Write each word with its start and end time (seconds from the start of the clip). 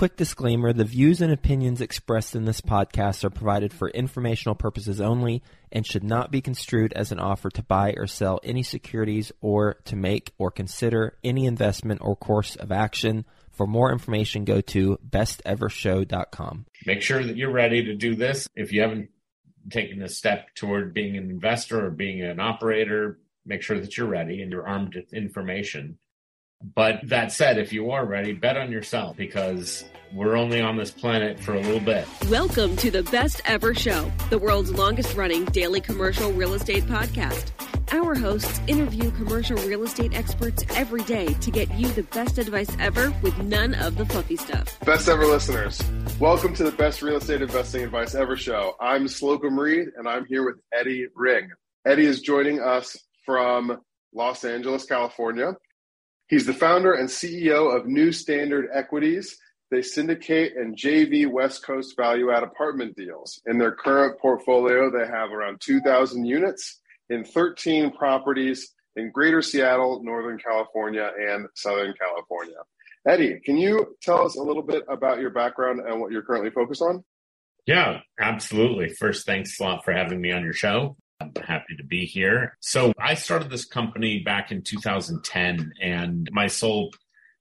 Quick 0.00 0.16
disclaimer 0.16 0.72
the 0.72 0.86
views 0.86 1.20
and 1.20 1.30
opinions 1.30 1.82
expressed 1.82 2.34
in 2.34 2.46
this 2.46 2.62
podcast 2.62 3.22
are 3.22 3.28
provided 3.28 3.70
for 3.70 3.90
informational 3.90 4.54
purposes 4.54 4.98
only 4.98 5.42
and 5.70 5.86
should 5.86 6.02
not 6.02 6.30
be 6.30 6.40
construed 6.40 6.94
as 6.94 7.12
an 7.12 7.20
offer 7.20 7.50
to 7.50 7.62
buy 7.62 7.92
or 7.98 8.06
sell 8.06 8.40
any 8.42 8.62
securities 8.62 9.30
or 9.42 9.74
to 9.84 9.96
make 9.96 10.32
or 10.38 10.50
consider 10.50 11.18
any 11.22 11.44
investment 11.44 12.00
or 12.02 12.16
course 12.16 12.56
of 12.56 12.72
action. 12.72 13.26
For 13.52 13.66
more 13.66 13.92
information, 13.92 14.46
go 14.46 14.62
to 14.62 14.98
bestevershow.com. 15.06 16.64
Make 16.86 17.02
sure 17.02 17.22
that 17.22 17.36
you're 17.36 17.52
ready 17.52 17.84
to 17.84 17.94
do 17.94 18.14
this. 18.14 18.48
If 18.56 18.72
you 18.72 18.80
haven't 18.80 19.10
taken 19.70 20.00
a 20.00 20.08
step 20.08 20.54
toward 20.54 20.94
being 20.94 21.18
an 21.18 21.28
investor 21.28 21.84
or 21.84 21.90
being 21.90 22.22
an 22.22 22.40
operator, 22.40 23.20
make 23.44 23.60
sure 23.60 23.78
that 23.78 23.98
you're 23.98 24.08
ready 24.08 24.40
and 24.40 24.50
you're 24.50 24.66
armed 24.66 24.94
with 24.94 25.12
information 25.12 25.98
but 26.62 27.00
that 27.04 27.32
said, 27.32 27.58
if 27.58 27.72
you 27.72 27.90
are 27.90 28.04
ready, 28.04 28.32
bet 28.32 28.56
on 28.56 28.70
yourself 28.70 29.16
because 29.16 29.84
we're 30.12 30.36
only 30.36 30.60
on 30.60 30.76
this 30.76 30.90
planet 30.90 31.40
for 31.40 31.54
a 31.54 31.60
little 31.60 31.80
bit. 31.80 32.06
Welcome 32.28 32.76
to 32.76 32.90
the 32.90 33.02
Best 33.04 33.40
Ever 33.44 33.74
Show, 33.74 34.10
the 34.28 34.38
world's 34.38 34.72
longest 34.72 35.16
running 35.16 35.44
daily 35.46 35.80
commercial 35.80 36.32
real 36.32 36.54
estate 36.54 36.84
podcast. 36.84 37.52
Our 37.92 38.14
hosts 38.14 38.60
interview 38.66 39.10
commercial 39.12 39.56
real 39.58 39.82
estate 39.82 40.14
experts 40.14 40.64
every 40.76 41.02
day 41.02 41.26
to 41.34 41.50
get 41.50 41.72
you 41.74 41.88
the 41.88 42.04
best 42.04 42.38
advice 42.38 42.70
ever 42.78 43.12
with 43.22 43.36
none 43.38 43.74
of 43.74 43.96
the 43.96 44.06
fluffy 44.06 44.36
stuff. 44.36 44.78
Best 44.80 45.08
ever 45.08 45.26
listeners, 45.26 45.82
welcome 46.20 46.54
to 46.54 46.64
the 46.64 46.72
Best 46.72 47.02
Real 47.02 47.16
Estate 47.16 47.42
Investing 47.42 47.82
Advice 47.82 48.14
Ever 48.14 48.36
Show. 48.36 48.76
I'm 48.80 49.06
Slocomb 49.06 49.58
Reed 49.58 49.88
and 49.96 50.08
I'm 50.08 50.24
here 50.26 50.44
with 50.44 50.56
Eddie 50.72 51.06
Ring. 51.16 51.48
Eddie 51.86 52.06
is 52.06 52.20
joining 52.20 52.60
us 52.60 52.96
from 53.24 53.80
Los 54.14 54.44
Angeles, 54.44 54.84
California. 54.84 55.54
He's 56.30 56.46
the 56.46 56.54
founder 56.54 56.92
and 56.94 57.08
CEO 57.08 57.76
of 57.76 57.88
New 57.88 58.12
Standard 58.12 58.68
Equities. 58.72 59.36
They 59.72 59.82
syndicate 59.82 60.56
and 60.56 60.76
JV 60.76 61.28
West 61.28 61.64
Coast 61.64 61.96
value 61.96 62.30
add 62.30 62.44
apartment 62.44 62.96
deals. 62.96 63.42
In 63.46 63.58
their 63.58 63.72
current 63.72 64.16
portfolio, 64.20 64.92
they 64.92 65.06
have 65.06 65.32
around 65.32 65.60
2,000 65.60 66.24
units 66.24 66.80
in 67.08 67.24
13 67.24 67.90
properties 67.90 68.72
in 68.94 69.10
Greater 69.10 69.42
Seattle, 69.42 70.04
Northern 70.04 70.38
California, 70.38 71.10
and 71.18 71.48
Southern 71.56 71.94
California. 72.00 72.58
Eddie, 73.08 73.40
can 73.44 73.56
you 73.56 73.96
tell 74.00 74.24
us 74.24 74.36
a 74.36 74.42
little 74.42 74.62
bit 74.62 74.84
about 74.88 75.18
your 75.18 75.30
background 75.30 75.80
and 75.80 76.00
what 76.00 76.12
you're 76.12 76.22
currently 76.22 76.50
focused 76.50 76.82
on? 76.82 77.02
Yeah, 77.66 78.00
absolutely. 78.20 78.90
First, 78.90 79.26
thanks 79.26 79.58
a 79.58 79.64
lot 79.64 79.84
for 79.84 79.92
having 79.92 80.20
me 80.20 80.30
on 80.30 80.44
your 80.44 80.52
show. 80.52 80.96
I'm 81.20 81.32
happy 81.44 81.76
to 81.76 81.84
be 81.84 82.06
here. 82.06 82.56
So 82.60 82.92
I 82.98 83.14
started 83.14 83.50
this 83.50 83.64
company 83.64 84.20
back 84.20 84.50
in 84.50 84.62
2010 84.62 85.72
and 85.80 86.28
my 86.32 86.46
sole 86.46 86.90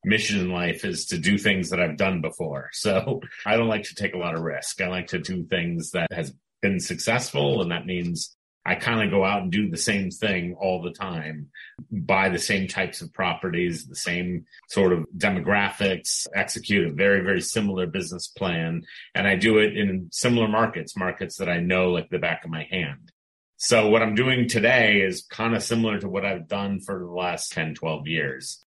mission 0.03 0.39
in 0.39 0.51
life 0.51 0.85
is 0.85 1.05
to 1.07 1.17
do 1.17 1.37
things 1.37 1.69
that 1.69 1.79
I've 1.79 1.97
done 1.97 2.21
before. 2.21 2.69
So 2.73 3.21
I 3.45 3.57
don't 3.57 3.67
like 3.67 3.83
to 3.83 3.95
take 3.95 4.13
a 4.13 4.17
lot 4.17 4.35
of 4.35 4.41
risk. 4.41 4.81
I 4.81 4.87
like 4.87 5.07
to 5.07 5.19
do 5.19 5.45
things 5.45 5.91
that 5.91 6.11
has 6.11 6.33
been 6.61 6.79
successful 6.79 7.61
and 7.61 7.71
that 7.71 7.85
means 7.85 8.35
I 8.65 8.75
kind 8.75 9.01
of 9.01 9.09
go 9.09 9.23
out 9.23 9.43
and 9.43 9.51
do 9.51 9.69
the 9.69 9.77
same 9.77 10.11
thing 10.11 10.55
all 10.59 10.81
the 10.81 10.91
time, 10.91 11.47
buy 11.91 12.29
the 12.29 12.37
same 12.37 12.67
types 12.67 13.01
of 13.01 13.13
properties, 13.13 13.87
the 13.87 13.95
same 13.95 14.45
sort 14.67 14.91
of 14.91 15.05
demographics, 15.17 16.27
execute 16.35 16.87
a 16.87 16.93
very, 16.93 17.21
very 17.21 17.41
similar 17.41 17.87
business 17.87 18.27
plan. 18.27 18.83
And 19.15 19.27
I 19.27 19.37
do 19.37 19.57
it 19.59 19.77
in 19.77 20.09
similar 20.11 20.47
markets, 20.47 20.97
markets 20.97 21.37
that 21.37 21.49
I 21.49 21.61
know 21.61 21.91
like 21.91 22.09
the 22.09 22.19
back 22.19 22.43
of 22.43 22.51
my 22.51 22.67
hand. 22.69 23.11
So 23.61 23.89
what 23.89 24.01
I'm 24.01 24.15
doing 24.15 24.47
today 24.47 25.01
is 25.01 25.25
kind 25.29 25.53
of 25.53 25.61
similar 25.61 25.99
to 25.99 26.07
what 26.07 26.25
I've 26.25 26.47
done 26.47 26.79
for 26.79 26.97
the 26.97 27.11
last 27.11 27.51
10, 27.51 27.75
12 27.75 28.07
years. 28.07 28.63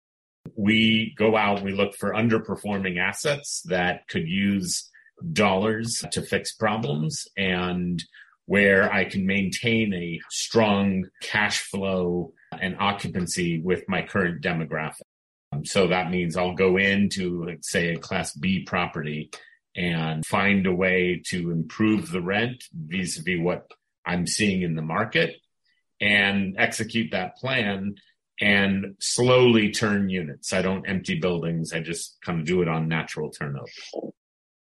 We 0.55 1.15
go 1.17 1.35
out, 1.35 1.63
we 1.63 1.73
look 1.73 1.95
for 1.95 2.13
underperforming 2.13 2.99
assets 3.01 3.63
that 3.69 4.07
could 4.09 4.29
use 4.29 4.91
dollars 5.33 6.05
to 6.13 6.21
fix 6.21 6.53
problems 6.53 7.27
and 7.39 8.05
where 8.45 8.93
I 8.93 9.07
can 9.07 9.25
maintain 9.25 9.95
a 9.95 10.21
strong 10.29 11.07
cash 11.23 11.61
flow 11.61 12.35
and 12.61 12.77
occupancy 12.79 13.63
with 13.63 13.89
my 13.89 14.03
current 14.03 14.43
demographic. 14.43 15.01
Um, 15.53 15.65
so 15.65 15.87
that 15.87 16.11
means 16.11 16.37
I'll 16.37 16.55
go 16.55 16.77
into, 16.77 17.57
say, 17.63 17.95
a 17.95 17.99
class 17.99 18.35
B 18.35 18.65
property 18.65 19.31
and 19.75 20.27
find 20.27 20.67
a 20.67 20.75
way 20.75 21.23
to 21.29 21.51
improve 21.51 22.11
the 22.11 22.21
rent 22.21 22.65
vis 22.75 23.19
a 23.19 23.23
vis 23.23 23.41
what 23.41 23.71
I'm 24.05 24.27
seeing 24.27 24.63
in 24.63 24.75
the 24.75 24.83
market 24.83 25.37
and 26.01 26.57
execute 26.59 27.13
that 27.13 27.37
plan 27.37 27.95
and 28.41 28.97
slowly 28.99 29.71
turn 29.71 30.09
units. 30.09 30.53
I 30.53 30.63
don't 30.63 30.89
empty 30.89 31.19
buildings. 31.19 31.73
I 31.73 31.81
just 31.81 32.19
kind 32.23 32.41
of 32.41 32.47
do 32.47 32.63
it 32.63 32.69
on 32.69 32.89
natural 32.89 33.31
turnover. 33.31 33.71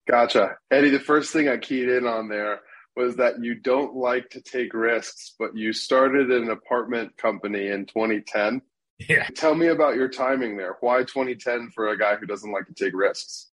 Gotcha. 0.09 0.57
Eddie, 0.71 0.91
the 0.91 1.01
first 1.01 1.33
thing 1.33 1.49
I 1.49 1.59
keyed 1.59 1.89
in 1.89 2.07
on 2.07 2.29
there 2.29 2.61
was 2.95 3.17
that 3.17 3.43
you 3.43 3.55
don't 3.55 3.95
like 3.95 4.31
to 4.31 4.41
take 4.41 4.73
risks, 4.73 5.35
but 5.39 5.55
you 5.55 5.73
started 5.73 6.31
an 6.31 6.49
apartment 6.49 7.17
company 7.19 7.69
in 7.69 7.85
2010. 7.87 8.63
Yeah. 8.99 9.29
Tell 9.35 9.55
me 9.55 9.67
about 9.67 9.97
your 9.97 10.09
timing 10.09 10.57
there. 10.57 10.77
Why 10.81 11.01
2010 11.01 11.71
for 11.75 11.89
a 11.89 11.99
guy 11.99 12.17
who 12.17 12.25
doesn't 12.25 12.51
like 12.51 12.67
to 12.69 12.75
take 12.75 12.95
risks? 12.95 13.51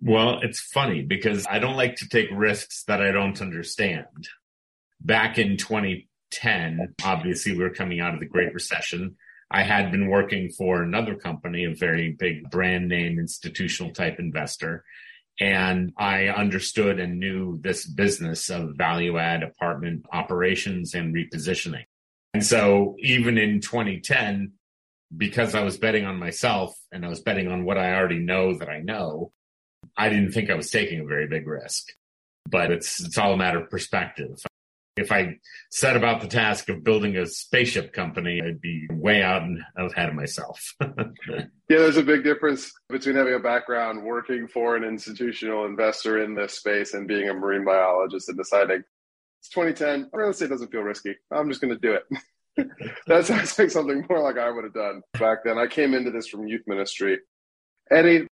Well, 0.00 0.38
it's 0.42 0.60
funny 0.60 1.02
because 1.02 1.46
I 1.48 1.58
don't 1.58 1.76
like 1.76 1.96
to 1.96 2.08
take 2.08 2.28
risks 2.30 2.84
that 2.84 3.02
I 3.02 3.10
don't 3.10 3.40
understand. 3.40 4.28
Back 5.00 5.38
in 5.38 5.56
2010, 5.56 6.94
obviously, 7.04 7.52
we 7.52 7.62
were 7.62 7.70
coming 7.70 8.00
out 8.00 8.14
of 8.14 8.20
the 8.20 8.26
Great 8.26 8.54
Recession. 8.54 9.16
I 9.50 9.62
had 9.62 9.92
been 9.92 10.08
working 10.08 10.50
for 10.50 10.82
another 10.82 11.14
company, 11.14 11.64
a 11.64 11.74
very 11.74 12.10
big 12.10 12.50
brand 12.50 12.88
name 12.88 13.18
institutional 13.18 13.92
type 13.92 14.18
investor. 14.18 14.84
And 15.38 15.92
I 15.96 16.28
understood 16.28 16.98
and 16.98 17.20
knew 17.20 17.60
this 17.60 17.86
business 17.86 18.48
of 18.48 18.76
value 18.76 19.18
add 19.18 19.42
apartment 19.42 20.06
operations 20.12 20.94
and 20.94 21.14
repositioning. 21.14 21.84
And 22.34 22.44
so 22.44 22.96
even 23.00 23.38
in 23.38 23.60
2010, 23.60 24.52
because 25.16 25.54
I 25.54 25.62
was 25.62 25.76
betting 25.76 26.04
on 26.04 26.18
myself 26.18 26.76
and 26.90 27.04
I 27.04 27.08
was 27.08 27.20
betting 27.20 27.48
on 27.48 27.64
what 27.64 27.78
I 27.78 27.94
already 27.94 28.18
know 28.18 28.58
that 28.58 28.68
I 28.68 28.80
know, 28.80 29.32
I 29.96 30.08
didn't 30.08 30.32
think 30.32 30.50
I 30.50 30.54
was 30.54 30.70
taking 30.70 31.00
a 31.00 31.06
very 31.06 31.28
big 31.28 31.46
risk. 31.46 31.86
But 32.48 32.70
it's 32.70 33.04
it's 33.04 33.18
all 33.18 33.32
a 33.32 33.36
matter 33.36 33.60
of 33.60 33.70
perspective. 33.70 34.38
If 34.96 35.12
I 35.12 35.36
set 35.70 35.96
about 35.96 36.22
the 36.22 36.26
task 36.26 36.70
of 36.70 36.82
building 36.82 37.16
a 37.16 37.26
spaceship 37.26 37.92
company, 37.92 38.40
I'd 38.42 38.62
be 38.62 38.86
way 38.90 39.22
out 39.22 39.42
ahead 39.76 40.08
of 40.08 40.14
myself. 40.14 40.74
yeah, 40.80 41.44
there's 41.68 41.98
a 41.98 42.02
big 42.02 42.24
difference 42.24 42.72
between 42.88 43.16
having 43.16 43.34
a 43.34 43.38
background 43.38 44.02
working 44.02 44.48
for 44.48 44.74
an 44.74 44.84
institutional 44.84 45.66
investor 45.66 46.22
in 46.22 46.34
this 46.34 46.54
space 46.54 46.94
and 46.94 47.06
being 47.06 47.28
a 47.28 47.34
marine 47.34 47.64
biologist 47.64 48.30
and 48.30 48.38
deciding 48.38 48.84
it's 49.40 49.50
2010, 49.50 50.10
real 50.12 50.30
estate 50.30 50.48
doesn't 50.48 50.72
feel 50.72 50.80
risky. 50.80 51.14
I'm 51.30 51.48
just 51.48 51.60
going 51.60 51.74
to 51.74 51.80
do 51.80 51.92
it. 51.92 52.68
that 53.06 53.26
sounds 53.26 53.58
like 53.58 53.70
something 53.70 54.04
more 54.08 54.22
like 54.22 54.38
I 54.38 54.50
would 54.50 54.64
have 54.64 54.74
done 54.74 55.02
back 55.12 55.44
then. 55.44 55.58
I 55.58 55.66
came 55.66 55.94
into 55.94 56.10
this 56.10 56.26
from 56.26 56.48
youth 56.48 56.62
ministry. 56.66 57.18
Eddie, 57.90 58.26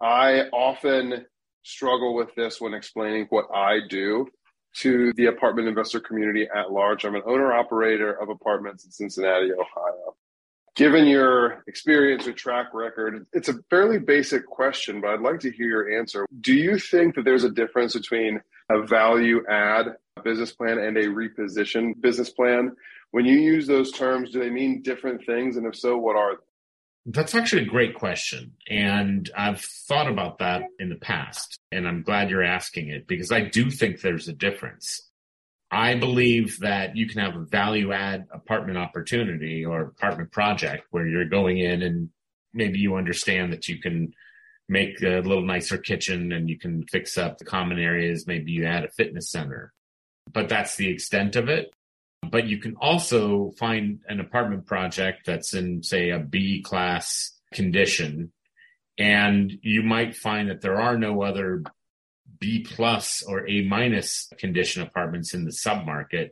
I 0.00 0.42
often 0.52 1.26
struggle 1.64 2.14
with 2.14 2.34
this 2.34 2.60
when 2.60 2.74
explaining 2.74 3.26
what 3.30 3.46
I 3.54 3.78
do 3.88 4.26
to 4.74 5.12
the 5.14 5.26
apartment 5.26 5.68
investor 5.68 6.00
community 6.00 6.48
at 6.54 6.72
large. 6.72 7.04
I'm 7.04 7.14
an 7.14 7.22
owner 7.26 7.52
operator 7.52 8.12
of 8.12 8.28
apartments 8.28 8.84
in 8.84 8.90
Cincinnati, 8.90 9.52
Ohio. 9.52 10.16
Given 10.74 11.06
your 11.06 11.62
experience 11.66 12.26
or 12.26 12.32
track 12.32 12.72
record, 12.72 13.26
it's 13.34 13.50
a 13.50 13.54
fairly 13.68 13.98
basic 13.98 14.46
question, 14.46 15.02
but 15.02 15.10
I'd 15.10 15.20
like 15.20 15.40
to 15.40 15.50
hear 15.50 15.66
your 15.66 15.98
answer. 15.98 16.26
Do 16.40 16.54
you 16.54 16.78
think 16.78 17.14
that 17.16 17.26
there's 17.26 17.44
a 17.44 17.50
difference 17.50 17.92
between 17.92 18.40
a 18.70 18.86
value 18.86 19.44
add 19.50 19.96
business 20.24 20.52
plan 20.52 20.78
and 20.78 20.96
a 20.96 21.08
reposition 21.08 22.00
business 22.00 22.30
plan? 22.30 22.72
When 23.10 23.26
you 23.26 23.38
use 23.38 23.66
those 23.66 23.92
terms, 23.92 24.30
do 24.30 24.40
they 24.40 24.48
mean 24.48 24.80
different 24.80 25.26
things? 25.26 25.58
And 25.58 25.66
if 25.66 25.76
so, 25.76 25.98
what 25.98 26.16
are 26.16 26.36
they? 26.36 26.42
That's 27.04 27.34
actually 27.34 27.62
a 27.62 27.66
great 27.66 27.94
question. 27.96 28.52
And 28.68 29.28
I've 29.36 29.60
thought 29.60 30.08
about 30.08 30.38
that 30.38 30.62
in 30.78 30.88
the 30.88 30.96
past. 30.96 31.58
And 31.72 31.86
I'm 31.88 32.02
glad 32.02 32.30
you're 32.30 32.44
asking 32.44 32.88
it 32.88 33.08
because 33.08 33.32
I 33.32 33.40
do 33.40 33.70
think 33.70 34.00
there's 34.00 34.28
a 34.28 34.32
difference. 34.32 35.10
I 35.70 35.94
believe 35.94 36.58
that 36.60 36.96
you 36.96 37.08
can 37.08 37.22
have 37.22 37.34
a 37.34 37.44
value 37.46 37.92
add 37.92 38.26
apartment 38.30 38.78
opportunity 38.78 39.64
or 39.64 39.80
apartment 39.80 40.30
project 40.30 40.84
where 40.90 41.06
you're 41.06 41.24
going 41.24 41.58
in 41.58 41.82
and 41.82 42.10
maybe 42.52 42.78
you 42.78 42.96
understand 42.96 43.52
that 43.52 43.68
you 43.68 43.80
can 43.80 44.12
make 44.68 45.02
a 45.02 45.20
little 45.20 45.44
nicer 45.44 45.78
kitchen 45.78 46.30
and 46.30 46.48
you 46.48 46.58
can 46.58 46.84
fix 46.90 47.16
up 47.18 47.38
the 47.38 47.44
common 47.44 47.78
areas. 47.78 48.26
Maybe 48.26 48.52
you 48.52 48.66
add 48.66 48.84
a 48.84 48.90
fitness 48.90 49.30
center, 49.30 49.72
but 50.30 50.48
that's 50.48 50.76
the 50.76 50.90
extent 50.90 51.36
of 51.36 51.48
it. 51.48 51.72
But 52.28 52.46
you 52.46 52.58
can 52.58 52.76
also 52.76 53.50
find 53.58 54.00
an 54.08 54.20
apartment 54.20 54.66
project 54.66 55.26
that's 55.26 55.54
in, 55.54 55.82
say, 55.82 56.10
a 56.10 56.18
B 56.18 56.62
class 56.62 57.32
condition. 57.52 58.32
And 58.98 59.52
you 59.62 59.82
might 59.82 60.16
find 60.16 60.48
that 60.48 60.60
there 60.60 60.80
are 60.80 60.96
no 60.96 61.22
other 61.22 61.62
B 62.38 62.66
plus 62.68 63.22
or 63.22 63.48
A 63.48 63.64
minus 63.64 64.28
condition 64.38 64.82
apartments 64.82 65.34
in 65.34 65.44
the 65.44 65.50
submarket, 65.50 66.30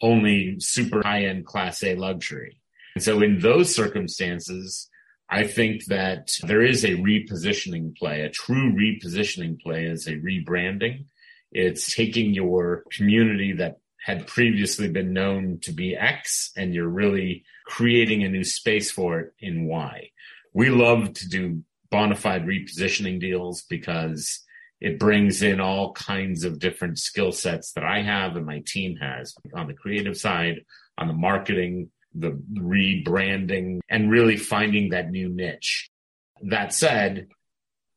only 0.00 0.56
super 0.58 1.02
high 1.02 1.24
end 1.24 1.46
class 1.46 1.82
A 1.82 1.94
luxury. 1.94 2.60
And 2.94 3.02
so 3.02 3.22
in 3.22 3.38
those 3.40 3.74
circumstances, 3.74 4.88
I 5.30 5.46
think 5.46 5.84
that 5.86 6.30
there 6.42 6.62
is 6.62 6.84
a 6.84 6.96
repositioning 6.96 7.96
play. 7.96 8.22
A 8.22 8.30
true 8.30 8.72
repositioning 8.72 9.60
play 9.60 9.84
is 9.84 10.06
a 10.06 10.16
rebranding. 10.16 11.04
It's 11.52 11.94
taking 11.94 12.34
your 12.34 12.84
community 12.90 13.52
that 13.54 13.76
had 14.08 14.26
previously 14.26 14.88
been 14.88 15.12
known 15.12 15.58
to 15.60 15.70
be 15.70 15.94
X 15.94 16.50
and 16.56 16.72
you're 16.72 16.88
really 16.88 17.44
creating 17.66 18.24
a 18.24 18.28
new 18.30 18.42
space 18.42 18.90
for 18.90 19.20
it 19.20 19.34
in 19.38 19.66
Y. 19.66 20.08
We 20.54 20.70
love 20.70 21.12
to 21.12 21.28
do 21.28 21.62
bona 21.90 22.16
fide 22.16 22.46
repositioning 22.46 23.20
deals 23.20 23.64
because 23.68 24.42
it 24.80 24.98
brings 24.98 25.42
in 25.42 25.60
all 25.60 25.92
kinds 25.92 26.44
of 26.44 26.58
different 26.58 26.98
skill 26.98 27.32
sets 27.32 27.72
that 27.72 27.84
I 27.84 28.00
have 28.00 28.34
and 28.34 28.46
my 28.46 28.62
team 28.66 28.96
has 28.96 29.34
on 29.54 29.66
the 29.66 29.74
creative 29.74 30.16
side, 30.16 30.64
on 30.96 31.08
the 31.08 31.12
marketing, 31.12 31.90
the 32.14 32.30
rebranding, 32.54 33.80
and 33.90 34.10
really 34.10 34.38
finding 34.38 34.88
that 34.88 35.10
new 35.10 35.28
niche. 35.28 35.90
That 36.40 36.72
said, 36.72 37.26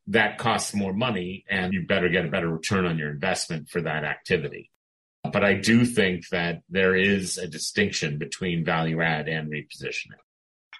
that 0.07 0.40
costs 0.40 0.74
more 0.74 0.94
money 0.94 1.46
and 1.50 1.72
you 1.72 1.86
better 1.88 2.10
get 2.10 2.25
a 2.25 2.30
better 2.30 2.50
return 2.50 2.86
on 2.86 2.98
your 2.98 3.12
investment 3.12 3.69
for 3.69 3.81
that 3.84 4.04
activity. 4.04 4.70
But 5.23 5.44
I 5.44 5.53
do 5.53 5.85
think 5.85 6.27
that 6.29 6.62
there 6.69 6.95
is 6.95 7.38
a 7.38 7.47
distinction 7.47 8.18
between 8.18 8.65
value 8.65 9.01
add 9.01 9.27
and 9.27 9.51
repositioning. 9.51 10.19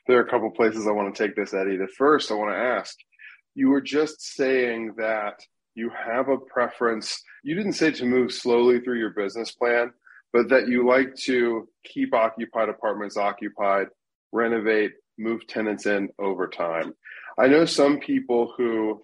There 0.08 0.18
are 0.18 0.26
a 0.26 0.30
couple 0.30 0.50
places 0.52 0.88
I 0.88 0.92
want 0.92 1.14
to 1.14 1.24
take 1.24 1.36
this, 1.36 1.54
Eddie. 1.54 1.78
The 1.78 1.88
first 1.98 2.32
I 2.32 2.36
want 2.36 2.52
to 2.52 2.58
ask 2.58 2.98
you 3.54 3.70
were 3.70 3.82
just 3.82 4.22
saying 4.22 4.94
that 4.98 5.42
you 5.76 5.90
have 5.90 6.30
a 6.30 6.38
preference. 6.38 7.22
You 7.44 7.56
didn't 7.56 7.74
say 7.74 7.92
to 7.92 8.06
move 8.06 8.32
slowly 8.32 8.80
through 8.80 9.00
your 9.00 9.12
business 9.12 9.52
plan, 9.52 9.92
but 10.34 10.50
that 10.50 10.68
you 10.68 10.88
like 10.88 11.16
to 11.24 11.68
keep 11.84 12.14
occupied 12.14 12.70
apartments 12.70 13.18
occupied, 13.18 13.88
renovate, 14.32 14.92
move 15.18 15.46
tenants 15.48 15.86
in 15.86 16.10
over 16.20 16.48
time. 16.48 16.94
I 17.38 17.48
know 17.48 17.66
some 17.66 18.00
people 18.00 18.54
who, 18.58 19.02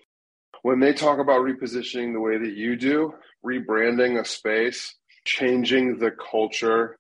when 0.61 0.79
they 0.79 0.93
talk 0.93 1.19
about 1.19 1.41
repositioning 1.41 2.13
the 2.13 2.19
way 2.19 2.37
that 2.37 2.55
you 2.55 2.75
do, 2.75 3.13
rebranding 3.45 4.19
a 4.19 4.25
space, 4.25 4.95
changing 5.27 5.99
the 5.99 6.11
culture, 6.11 6.97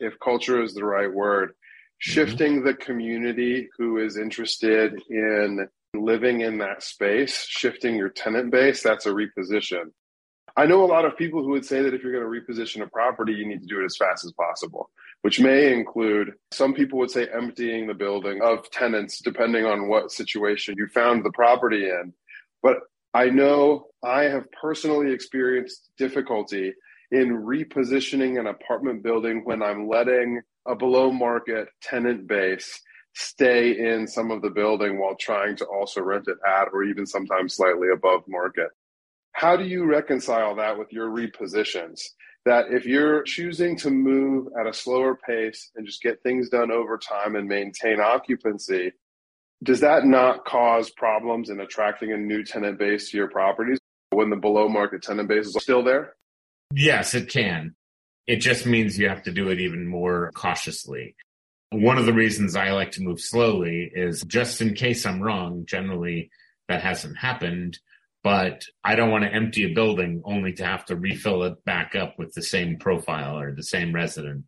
if 0.00 0.18
culture 0.18 0.62
is 0.62 0.74
the 0.74 0.84
right 0.84 1.12
word, 1.12 1.50
mm-hmm. 1.50 2.12
shifting 2.12 2.64
the 2.64 2.74
community 2.74 3.68
who 3.76 3.98
is 3.98 4.16
interested 4.16 5.00
in 5.10 5.68
living 5.94 6.40
in 6.40 6.58
that 6.58 6.82
space, 6.82 7.44
shifting 7.46 7.96
your 7.96 8.08
tenant 8.08 8.50
base, 8.50 8.82
that's 8.82 9.06
a 9.06 9.10
reposition. 9.10 9.90
I 10.56 10.66
know 10.66 10.82
a 10.82 10.86
lot 10.86 11.04
of 11.04 11.16
people 11.16 11.44
who 11.44 11.50
would 11.50 11.64
say 11.64 11.82
that 11.82 11.94
if 11.94 12.02
you're 12.02 12.12
going 12.12 12.24
to 12.24 12.52
reposition 12.52 12.82
a 12.82 12.86
property, 12.88 13.34
you 13.34 13.46
need 13.46 13.60
to 13.60 13.66
do 13.66 13.80
it 13.80 13.84
as 13.84 13.96
fast 13.96 14.24
as 14.24 14.32
possible, 14.32 14.90
which 15.22 15.38
may 15.38 15.72
include 15.72 16.32
some 16.50 16.74
people 16.74 16.98
would 16.98 17.10
say 17.10 17.28
emptying 17.32 17.86
the 17.86 17.94
building 17.94 18.40
of 18.42 18.68
tenants, 18.70 19.20
depending 19.20 19.64
on 19.64 19.88
what 19.88 20.10
situation 20.10 20.74
you 20.76 20.88
found 20.88 21.24
the 21.24 21.30
property 21.32 21.88
in. 21.88 22.12
But 22.62 22.78
I 23.14 23.26
know 23.30 23.86
I 24.02 24.24
have 24.24 24.50
personally 24.52 25.12
experienced 25.12 25.90
difficulty 25.98 26.74
in 27.10 27.42
repositioning 27.44 28.38
an 28.38 28.46
apartment 28.46 29.02
building 29.02 29.42
when 29.44 29.62
I'm 29.62 29.88
letting 29.88 30.40
a 30.66 30.76
below 30.76 31.10
market 31.10 31.68
tenant 31.82 32.26
base 32.26 32.80
stay 33.14 33.72
in 33.76 34.06
some 34.06 34.30
of 34.30 34.42
the 34.42 34.50
building 34.50 34.98
while 34.98 35.16
trying 35.16 35.56
to 35.56 35.64
also 35.66 36.00
rent 36.00 36.28
it 36.28 36.38
at 36.46 36.68
or 36.72 36.84
even 36.84 37.06
sometimes 37.06 37.56
slightly 37.56 37.88
above 37.92 38.22
market. 38.28 38.68
How 39.32 39.56
do 39.56 39.64
you 39.64 39.84
reconcile 39.84 40.54
that 40.56 40.78
with 40.78 40.92
your 40.92 41.10
repositions? 41.10 42.00
That 42.46 42.66
if 42.70 42.86
you're 42.86 43.22
choosing 43.24 43.76
to 43.78 43.90
move 43.90 44.48
at 44.58 44.66
a 44.66 44.72
slower 44.72 45.14
pace 45.14 45.70
and 45.76 45.86
just 45.86 46.02
get 46.02 46.22
things 46.22 46.48
done 46.48 46.70
over 46.70 46.98
time 46.98 47.36
and 47.36 47.46
maintain 47.46 48.00
occupancy, 48.00 48.92
does 49.62 49.80
that 49.80 50.06
not 50.06 50.46
cause 50.46 50.90
problems 50.90 51.50
in 51.50 51.60
attracting 51.60 52.12
a 52.12 52.16
new 52.16 52.42
tenant 52.42 52.78
base 52.78 53.10
to 53.10 53.18
your 53.18 53.28
properties 53.28 53.78
when 54.10 54.30
the 54.30 54.36
below 54.36 54.68
market 54.68 55.02
tenant 55.02 55.28
base 55.28 55.46
is 55.46 55.56
still 55.60 55.84
there? 55.84 56.14
Yes, 56.72 57.14
it 57.14 57.28
can. 57.28 57.74
It 58.26 58.36
just 58.36 58.64
means 58.64 58.98
you 58.98 59.08
have 59.08 59.24
to 59.24 59.32
do 59.32 59.48
it 59.48 59.60
even 59.60 59.86
more 59.86 60.30
cautiously. 60.34 61.16
One 61.70 61.98
of 61.98 62.06
the 62.06 62.12
reasons 62.12 62.54
I 62.54 62.70
like 62.70 62.92
to 62.92 63.02
move 63.02 63.20
slowly 63.20 63.90
is 63.92 64.22
just 64.22 64.60
in 64.60 64.74
case 64.74 65.04
I'm 65.04 65.20
wrong. 65.20 65.64
Generally, 65.66 66.30
that 66.68 66.82
hasn't 66.82 67.18
happened, 67.18 67.78
but 68.22 68.64
I 68.84 68.94
don't 68.94 69.10
want 69.10 69.24
to 69.24 69.32
empty 69.32 69.64
a 69.64 69.74
building 69.74 70.22
only 70.24 70.52
to 70.54 70.64
have 70.64 70.84
to 70.86 70.96
refill 70.96 71.42
it 71.42 71.64
back 71.64 71.96
up 71.96 72.18
with 72.18 72.34
the 72.34 72.42
same 72.42 72.78
profile 72.78 73.38
or 73.38 73.52
the 73.52 73.64
same 73.64 73.92
resident. 73.92 74.44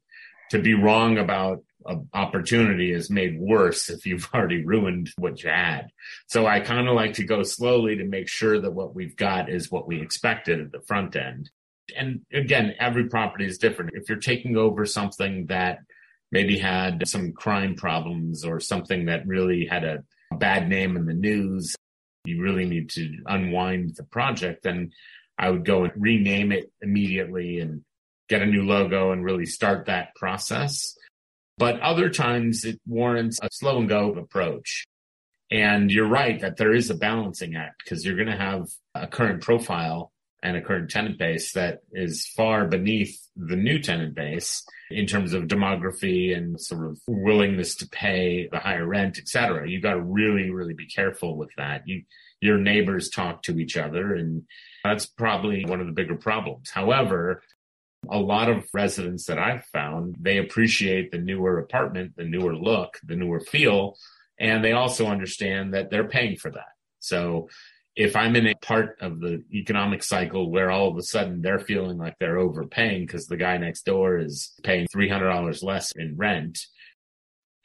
To 0.51 0.61
be 0.61 0.75
wrong 0.75 1.19
about 1.19 1.65
an 1.87 2.09
opportunity 2.15 2.93
is 2.93 3.11
made 3.11 3.41
worse 3.41 3.91
if 3.91 4.07
you've 4.07 4.29
already 4.35 4.65
ruined 4.65 5.11
what 5.17 5.43
you 5.43 5.51
had. 5.51 5.89
So 6.29 6.47
I 6.47 6.61
kind 6.61 6.89
of 6.89 6.95
like 6.95 7.15
to 7.15 7.25
go 7.25 7.43
slowly 7.43 7.97
to 7.97 8.05
make 8.05 8.29
sure 8.29 8.61
that 8.61 8.73
what 8.73 8.95
we've 8.95 9.17
got 9.17 9.49
is 9.49 9.73
what 9.73 9.89
we 9.89 10.01
expected 10.01 10.61
at 10.61 10.71
the 10.71 10.83
front 10.87 11.17
end. 11.17 11.51
And 11.97 12.21
again, 12.33 12.75
every 12.79 13.09
property 13.09 13.47
is 13.47 13.59
different. 13.59 13.93
If 13.95 14.09
you're 14.09 14.19
taking 14.19 14.57
over 14.57 14.87
something 14.87 15.47
that 15.47 15.81
maybe 16.31 16.59
had 16.59 17.07
some 17.07 17.33
crime 17.33 17.75
problems 17.75 18.45
or 18.45 18.61
something 18.61 19.07
that 19.07 19.27
really 19.27 19.67
had 19.67 19.85
a 19.85 20.05
bad 20.39 20.69
name 20.69 20.97
in 20.97 21.07
the 21.07 21.15
news, 21.15 21.75
you 22.25 22.43
really 22.43 22.65
need 22.65 22.91
to 22.91 23.19
unwind 23.27 23.97
the 23.97 24.05
project, 24.05 24.63
then 24.63 24.93
I 25.39 25.51
would 25.51 25.65
go 25.65 25.85
and 25.85 25.93
rename 25.97 26.53
it 26.53 26.71
immediately 26.81 27.59
and 27.59 27.83
get 28.29 28.43
a 28.43 28.47
new 28.47 28.63
logo 28.63 29.13
and 29.13 29.25
really 29.25 29.47
start 29.47 29.87
that 29.87 30.15
process. 30.15 30.97
But 31.59 31.81
other 31.81 32.09
times 32.09 32.65
it 32.65 32.81
warrants 32.87 33.39
a 33.43 33.49
slow 33.53 33.79
and 33.79 33.89
go 33.89 34.13
approach. 34.15 34.85
And 35.51 35.91
you're 35.91 36.09
right 36.09 36.41
that 36.41 36.57
there 36.57 36.73
is 36.73 36.89
a 36.89 36.95
balancing 36.95 37.57
act 37.57 37.83
because 37.85 38.07
you're 38.07 38.17
going 38.17 38.29
to 38.29 38.37
have 38.37 38.69
a 38.95 39.07
current 39.07 39.43
profile 39.43 40.13
and 40.43 40.57
a 40.57 40.61
current 40.61 40.91
tenant 40.91 41.19
base 41.19 41.53
that 41.53 41.81
is 41.93 42.27
far 42.27 42.67
beneath 42.67 43.17
the 43.37 43.57
new 43.57 43.79
tenant 43.79 44.15
base 44.15 44.65
in 44.91 45.07
terms 45.07 45.33
of 45.33 45.45
demography 45.45 46.37
and 46.37 46.61
sort 46.61 46.87
of 46.87 46.99
willingness 47.07 47.77
to 47.77 47.89
pay 47.89 48.49
the 48.51 48.59
higher 48.59 48.87
rent, 48.87 49.19
et 49.19 49.29
cetera. 49.29 49.69
You 49.69 49.81
got 49.81 49.95
to 49.95 50.03
really, 50.03 50.51
really 50.51 50.75
be 50.75 50.87
careful 50.87 51.37
with 51.37 51.51
that. 51.57 51.83
You, 51.87 52.03
your 52.41 52.59
neighbors 52.59 53.09
talk 53.09 53.43
to 53.45 53.59
each 53.59 53.77
other 53.77 54.15
and 54.15 54.43
that's 54.83 55.07
probably 55.07 55.65
one 55.65 55.81
of 55.81 55.87
the 55.87 55.93
bigger 55.93 56.17
problems. 56.17 56.71
However, 56.71 57.43
a 58.11 58.19
lot 58.19 58.49
of 58.49 58.65
residents 58.75 59.27
that 59.27 59.39
I've 59.39 59.65
found, 59.67 60.17
they 60.21 60.39
appreciate 60.39 61.13
the 61.13 61.19
newer 61.19 61.59
apartment, 61.59 62.17
the 62.17 62.25
newer 62.25 62.57
look, 62.57 62.99
the 63.05 63.15
newer 63.15 63.39
feel, 63.39 63.97
and 64.41 64.65
they 64.65 64.73
also 64.73 65.07
understand 65.07 65.75
that 65.75 65.91
they're 65.91 66.09
paying 66.09 66.37
for 66.37 66.51
that. 66.51 66.73
So 66.99 67.49
if 67.95 68.17
I'm 68.17 68.37
in 68.37 68.47
a 68.47 68.55
part 68.55 68.97
of 69.01 69.21
the 69.21 69.45
economic 69.53 70.03
cycle 70.03 70.51
where 70.51 70.71
all 70.71 70.89
of 70.89 70.97
a 70.97 71.03
sudden 71.03 71.43
they're 71.43 71.59
feeling 71.59 71.99
like 71.99 72.17
they're 72.19 72.39
overpaying 72.39 73.07
because 73.07 73.27
the 73.27 73.37
guy 73.37 73.59
next 73.59 73.85
door 73.85 74.19
is 74.19 74.53
paying 74.63 74.87
$300 74.95 75.63
less 75.63 75.93
in 75.93 76.17
rent 76.17 76.67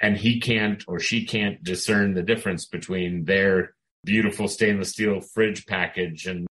and 0.02 0.18
he 0.18 0.40
can't 0.40 0.84
or 0.88 1.00
she 1.00 1.26
can't 1.26 1.64
discern 1.64 2.14
the 2.14 2.24
difference 2.24 2.66
between 2.66 3.24
their 3.26 3.74
beautiful 4.04 4.48
stainless 4.48 4.90
steel 4.90 5.22
fridge 5.22 5.66
package 5.66 6.28
and 6.28 6.48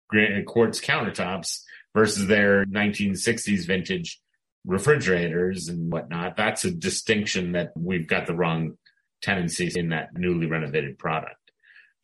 quartz 0.46 0.80
countertops 0.80 1.60
versus 1.94 2.26
their 2.26 2.64
1960s 2.66 3.66
vintage 3.66 4.20
refrigerators 4.66 5.68
and 5.68 5.92
whatnot. 5.92 6.36
That's 6.36 6.64
a 6.64 6.70
distinction 6.70 7.52
that 7.52 7.72
we've 7.76 8.08
got 8.08 8.26
the 8.26 8.34
wrong 8.34 8.76
tendencies 9.22 9.76
in 9.76 9.90
that 9.90 10.10
newly 10.14 10.46
renovated 10.46 10.98
product. 10.98 11.45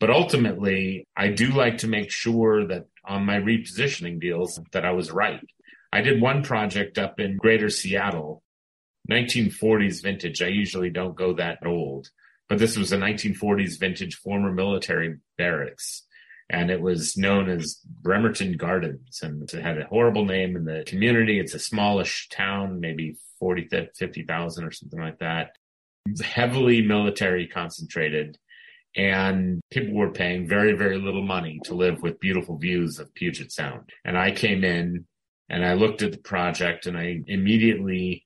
But 0.03 0.09
ultimately, 0.09 1.07
I 1.15 1.29
do 1.29 1.47
like 1.47 1.77
to 1.77 1.87
make 1.87 2.11
sure 2.11 2.67
that 2.67 2.87
on 3.05 3.25
my 3.25 3.37
repositioning 3.37 4.19
deals 4.19 4.59
that 4.73 4.83
I 4.83 4.91
was 4.91 5.11
right. 5.11 5.39
I 5.93 6.01
did 6.01 6.21
one 6.21 6.43
project 6.43 6.97
up 6.97 7.21
in 7.21 7.37
greater 7.37 7.69
Seattle, 7.69 8.43
1940s 9.09 10.03
vintage. 10.03 10.41
I 10.41 10.47
usually 10.47 10.89
don't 10.89 11.15
go 11.15 11.31
that 11.35 11.65
old, 11.65 12.09
but 12.49 12.57
this 12.57 12.75
was 12.75 12.91
a 12.91 12.97
1940s 12.97 13.79
vintage 13.79 14.15
former 14.15 14.51
military 14.51 15.19
barracks. 15.37 16.03
And 16.49 16.69
it 16.69 16.81
was 16.81 17.15
known 17.15 17.49
as 17.49 17.79
Bremerton 18.01 18.57
Gardens 18.57 19.21
and 19.23 19.43
it 19.43 19.61
had 19.61 19.77
a 19.77 19.85
horrible 19.85 20.25
name 20.25 20.57
in 20.57 20.65
the 20.65 20.83
community. 20.85 21.39
It's 21.39 21.53
a 21.53 21.59
smallish 21.59 22.27
town, 22.27 22.81
maybe 22.81 23.15
40, 23.39 23.69
50,000 23.97 24.65
or 24.65 24.71
something 24.71 24.99
like 24.99 25.19
that. 25.19 25.51
Heavily 26.21 26.81
military 26.81 27.47
concentrated 27.47 28.37
and 28.95 29.61
people 29.71 29.95
were 29.95 30.11
paying 30.11 30.47
very, 30.47 30.73
very 30.73 30.97
little 30.97 31.23
money 31.23 31.59
to 31.65 31.73
live 31.73 32.01
with 32.01 32.19
beautiful 32.19 32.57
views 32.57 32.99
of 32.99 33.13
Puget 33.13 33.51
Sound. 33.51 33.89
And 34.05 34.17
I 34.17 34.31
came 34.31 34.63
in 34.63 35.05
and 35.49 35.65
I 35.65 35.73
looked 35.73 36.01
at 36.01 36.11
the 36.11 36.19
project 36.19 36.85
and 36.85 36.97
I 36.97 37.21
immediately 37.27 38.25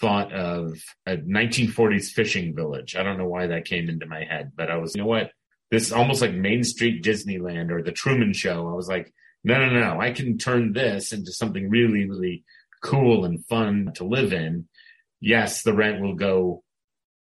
thought 0.00 0.32
of 0.32 0.82
a 1.06 1.16
1940s 1.16 2.06
fishing 2.06 2.54
village. 2.54 2.96
I 2.96 3.02
don't 3.02 3.18
know 3.18 3.28
why 3.28 3.48
that 3.48 3.66
came 3.66 3.88
into 3.88 4.06
my 4.06 4.24
head, 4.24 4.52
but 4.56 4.70
I 4.70 4.78
was, 4.78 4.94
you 4.94 5.02
know 5.02 5.08
what? 5.08 5.30
This 5.70 5.86
is 5.86 5.92
almost 5.92 6.22
like 6.22 6.32
Main 6.32 6.64
Street 6.64 7.02
Disneyland 7.04 7.70
or 7.70 7.82
the 7.82 7.92
Truman 7.92 8.32
Show. 8.32 8.68
I 8.68 8.74
was 8.74 8.88
like, 8.88 9.12
no, 9.44 9.58
no, 9.58 9.78
no, 9.78 10.00
I 10.00 10.10
can 10.10 10.38
turn 10.38 10.72
this 10.72 11.12
into 11.12 11.32
something 11.32 11.68
really, 11.68 12.08
really 12.08 12.44
cool 12.82 13.24
and 13.24 13.44
fun 13.46 13.92
to 13.96 14.04
live 14.04 14.32
in. 14.32 14.68
Yes, 15.20 15.62
the 15.62 15.74
rent 15.74 16.00
will 16.00 16.14
go 16.14 16.62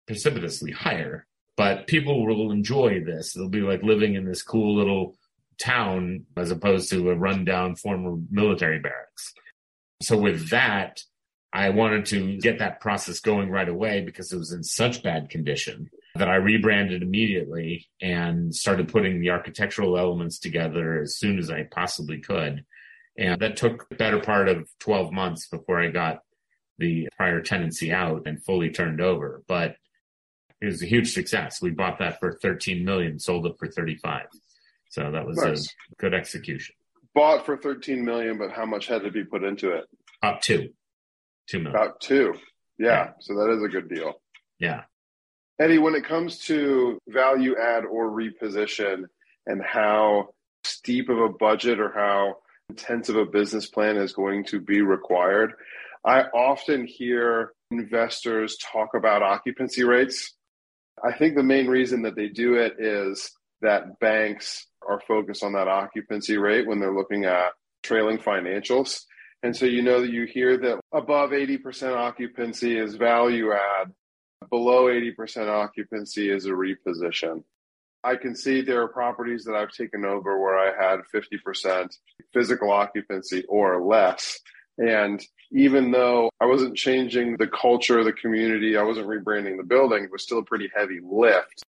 precipitously 0.08 0.72
higher, 0.72 1.26
but 1.60 1.88
people 1.88 2.26
will 2.26 2.54
enjoy 2.54 3.04
this. 3.04 3.34
They'll 3.34 3.50
be 3.50 3.60
like 3.60 3.84
living 3.84 4.16
in 4.16 4.24
this 4.24 4.42
cool 4.42 4.78
little 4.78 5.18
town 5.62 6.26
as 6.38 6.52
opposed 6.52 6.90
to 6.90 7.10
a 7.10 7.16
rundown 7.16 7.76
former 7.76 8.16
military 8.32 8.80
barracks. 8.80 9.34
So 10.02 10.18
with 10.18 10.52
that, 10.52 11.04
I 11.52 11.72
wanted 11.72 12.06
to 12.08 12.38
get 12.38 12.60
that 12.60 12.80
process 12.80 13.20
going 13.20 13.50
right 13.50 13.68
away 13.68 14.00
because 14.00 14.32
it 14.32 14.38
was 14.38 14.54
in 14.54 14.64
such 14.64 15.04
bad 15.04 15.30
condition 15.30 15.90
that 16.16 16.30
I 16.30 16.36
rebranded 16.36 17.04
immediately 17.04 17.90
and 18.02 18.56
started 18.56 18.88
putting 18.88 19.20
the 19.20 19.32
architectural 19.32 19.98
elements 19.98 20.40
together 20.40 21.02
as 21.02 21.18
soon 21.18 21.40
as 21.40 21.52
I 21.52 21.64
possibly 21.64 22.22
could. 22.22 22.64
And 23.18 23.42
that 23.42 23.58
took 23.58 23.90
the 23.90 23.96
better 23.96 24.22
part 24.22 24.48
of 24.48 24.70
12 24.80 25.12
months 25.12 25.50
before 25.50 25.82
I 25.82 25.90
got 25.90 26.20
the 26.78 27.10
prior 27.18 27.42
tenancy 27.42 27.92
out 27.92 28.28
and 28.28 28.42
fully 28.46 28.70
turned 28.70 29.02
over. 29.02 29.44
But 29.46 29.76
it 30.62 30.66
was 30.66 30.82
a 30.82 30.86
huge 30.86 31.14
success. 31.14 31.62
We 31.62 31.70
bought 31.70 32.00
that 32.00 32.20
for 32.20 32.34
13 32.34 32.84
million, 32.84 33.20
sold 33.20 33.46
it 33.46 33.54
for 33.58 33.68
35. 33.68 34.26
So 34.90 35.12
that 35.12 35.26
was 35.26 35.38
nice. 35.38 35.68
a 35.68 35.96
good 35.98 36.14
execution. 36.14 36.76
Bought 37.16 37.46
for 37.46 37.58
13 37.58 38.04
million, 38.04 38.38
but 38.38 38.52
how 38.52 38.66
much 38.66 38.88
had 38.88 39.04
to 39.04 39.12
be 39.12 39.24
put 39.24 39.44
into 39.44 39.72
it? 39.72 39.86
Up 40.22 40.42
two. 40.42 40.70
Two 41.48 41.60
million. 41.60 41.76
About 41.76 42.02
two. 42.02 42.34
Yeah. 42.78 42.88
yeah. 42.88 43.10
So 43.20 43.36
that 43.36 43.56
is 43.56 43.64
a 43.64 43.68
good 43.68 43.90
deal. 43.90 44.22
Yeah. 44.60 44.84
Eddie, 45.60 45.78
when 45.78 45.96
it 45.96 46.06
comes 46.06 46.40
to 46.46 47.00
value 47.08 47.56
add 47.58 47.86
or 47.86 48.10
reposition 48.10 49.04
and 49.46 49.62
how 49.64 50.30
steep 50.64 51.10
of 51.10 51.18
a 51.20 51.30
budget 51.30 51.80
or 51.80 51.92
how 51.94 52.38
intensive 52.70 53.16
a 53.16 53.26
business 53.26 53.66
plan 53.66 53.98
is 53.98 54.14
going 54.14 54.46
to 54.46 54.60
be 54.60 54.82
required, 54.82 55.54
I 56.06 56.24
often 56.24 56.86
hear 56.86 57.54
investors 57.72 58.58
talk 58.58 58.94
about 58.94 59.22
occupancy 59.22 59.84
rates 59.84 60.36
I 61.04 61.14
think 61.18 61.36
the 61.36 61.44
main 61.44 61.68
reason 61.68 62.02
that 62.04 62.16
they 62.16 62.28
do 62.28 62.56
it 62.56 62.76
is 62.80 63.32
that 63.62 64.00
banks 64.00 64.66
are 64.88 65.02
focused 65.08 65.44
on 65.44 65.54
that 65.54 65.68
occupancy 65.68 66.38
rate 66.38 66.68
when 66.68 66.80
they're 66.80 66.96
looking 66.96 67.26
at 67.26 67.52
trailing 67.84 68.18
financials. 68.18 69.02
And 69.44 69.56
so 69.56 69.66
you 69.66 69.82
know 69.82 70.02
that 70.02 70.12
you 70.12 70.26
hear 70.26 70.58
that 70.58 70.80
above 70.94 71.32
80% 71.32 71.96
occupancy 71.96 72.78
is 72.78 72.96
value 72.96 73.52
add, 73.54 73.92
below 74.50 74.86
80% 74.86 75.48
occupancy 75.48 76.30
is 76.30 76.46
a 76.46 76.50
reposition. 76.50 77.44
I 78.04 78.16
can 78.16 78.36
see 78.36 78.62
there 78.62 78.82
are 78.82 78.88
properties 78.88 79.44
that 79.44 79.56
I've 79.56 79.72
taken 79.72 80.06
over 80.06 80.40
where 80.40 80.58
I 80.58 80.68
had 80.68 81.02
50% 81.14 81.90
physical 82.34 82.72
occupancy 82.72 83.44
or 83.50 83.82
less. 83.84 84.40
And 84.78 85.22
even 85.52 85.92
though 85.92 86.30
I 86.40 86.46
wasn't 86.46 86.78
changing 86.78 87.38
the 87.38 87.48
culture 87.48 88.00
of 88.00 88.06
the 88.06 88.14
community, 88.14 88.78
I 88.78 88.84
wasn't 88.84 89.08
rebranding 89.08 89.58
the 89.58 89.64
building, 89.64 90.04
it 90.04 90.12
was 90.12 90.24
still 90.24 90.40
a 90.40 90.44
pretty 90.44 90.70
heavy 90.76 91.00
lift. 91.04 91.64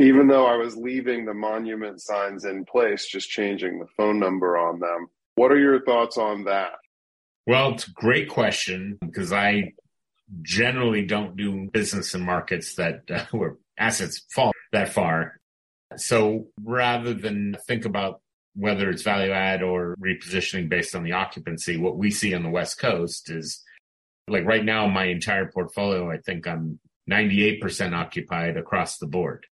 Even 0.00 0.28
though 0.28 0.46
I 0.46 0.56
was 0.56 0.76
leaving 0.76 1.24
the 1.24 1.34
monument 1.34 2.02
signs 2.02 2.44
in 2.44 2.64
place, 2.64 3.06
just 3.06 3.30
changing 3.30 3.78
the 3.78 3.86
phone 3.96 4.18
number 4.18 4.58
on 4.58 4.78
them. 4.78 5.08
What 5.36 5.52
are 5.52 5.58
your 5.58 5.82
thoughts 5.84 6.18
on 6.18 6.44
that? 6.44 6.72
Well, 7.46 7.74
it's 7.74 7.86
a 7.86 7.92
great 7.92 8.28
question 8.28 8.98
because 9.00 9.32
I 9.32 9.74
generally 10.42 11.06
don't 11.06 11.36
do 11.36 11.70
business 11.72 12.14
in 12.14 12.22
markets 12.22 12.74
that 12.74 13.02
uh, 13.10 13.24
where 13.30 13.56
assets 13.78 14.24
fall 14.34 14.52
that 14.72 14.90
far. 14.90 15.38
So 15.96 16.48
rather 16.62 17.14
than 17.14 17.56
think 17.66 17.84
about 17.84 18.20
whether 18.56 18.90
it's 18.90 19.02
value 19.02 19.32
add 19.32 19.62
or 19.62 19.94
repositioning 20.00 20.68
based 20.68 20.94
on 20.94 21.04
the 21.04 21.12
occupancy, 21.12 21.76
what 21.76 21.98
we 21.98 22.10
see 22.10 22.34
on 22.34 22.42
the 22.42 22.50
West 22.50 22.78
Coast 22.78 23.30
is 23.30 23.62
like 24.28 24.44
right 24.44 24.64
now, 24.64 24.88
my 24.88 25.04
entire 25.04 25.46
portfolio, 25.46 26.10
I 26.10 26.18
think 26.18 26.48
I'm 26.48 26.80
98% 27.08 27.92
occupied 27.92 28.56
across 28.56 28.98
the 28.98 29.06
board. 29.06 29.46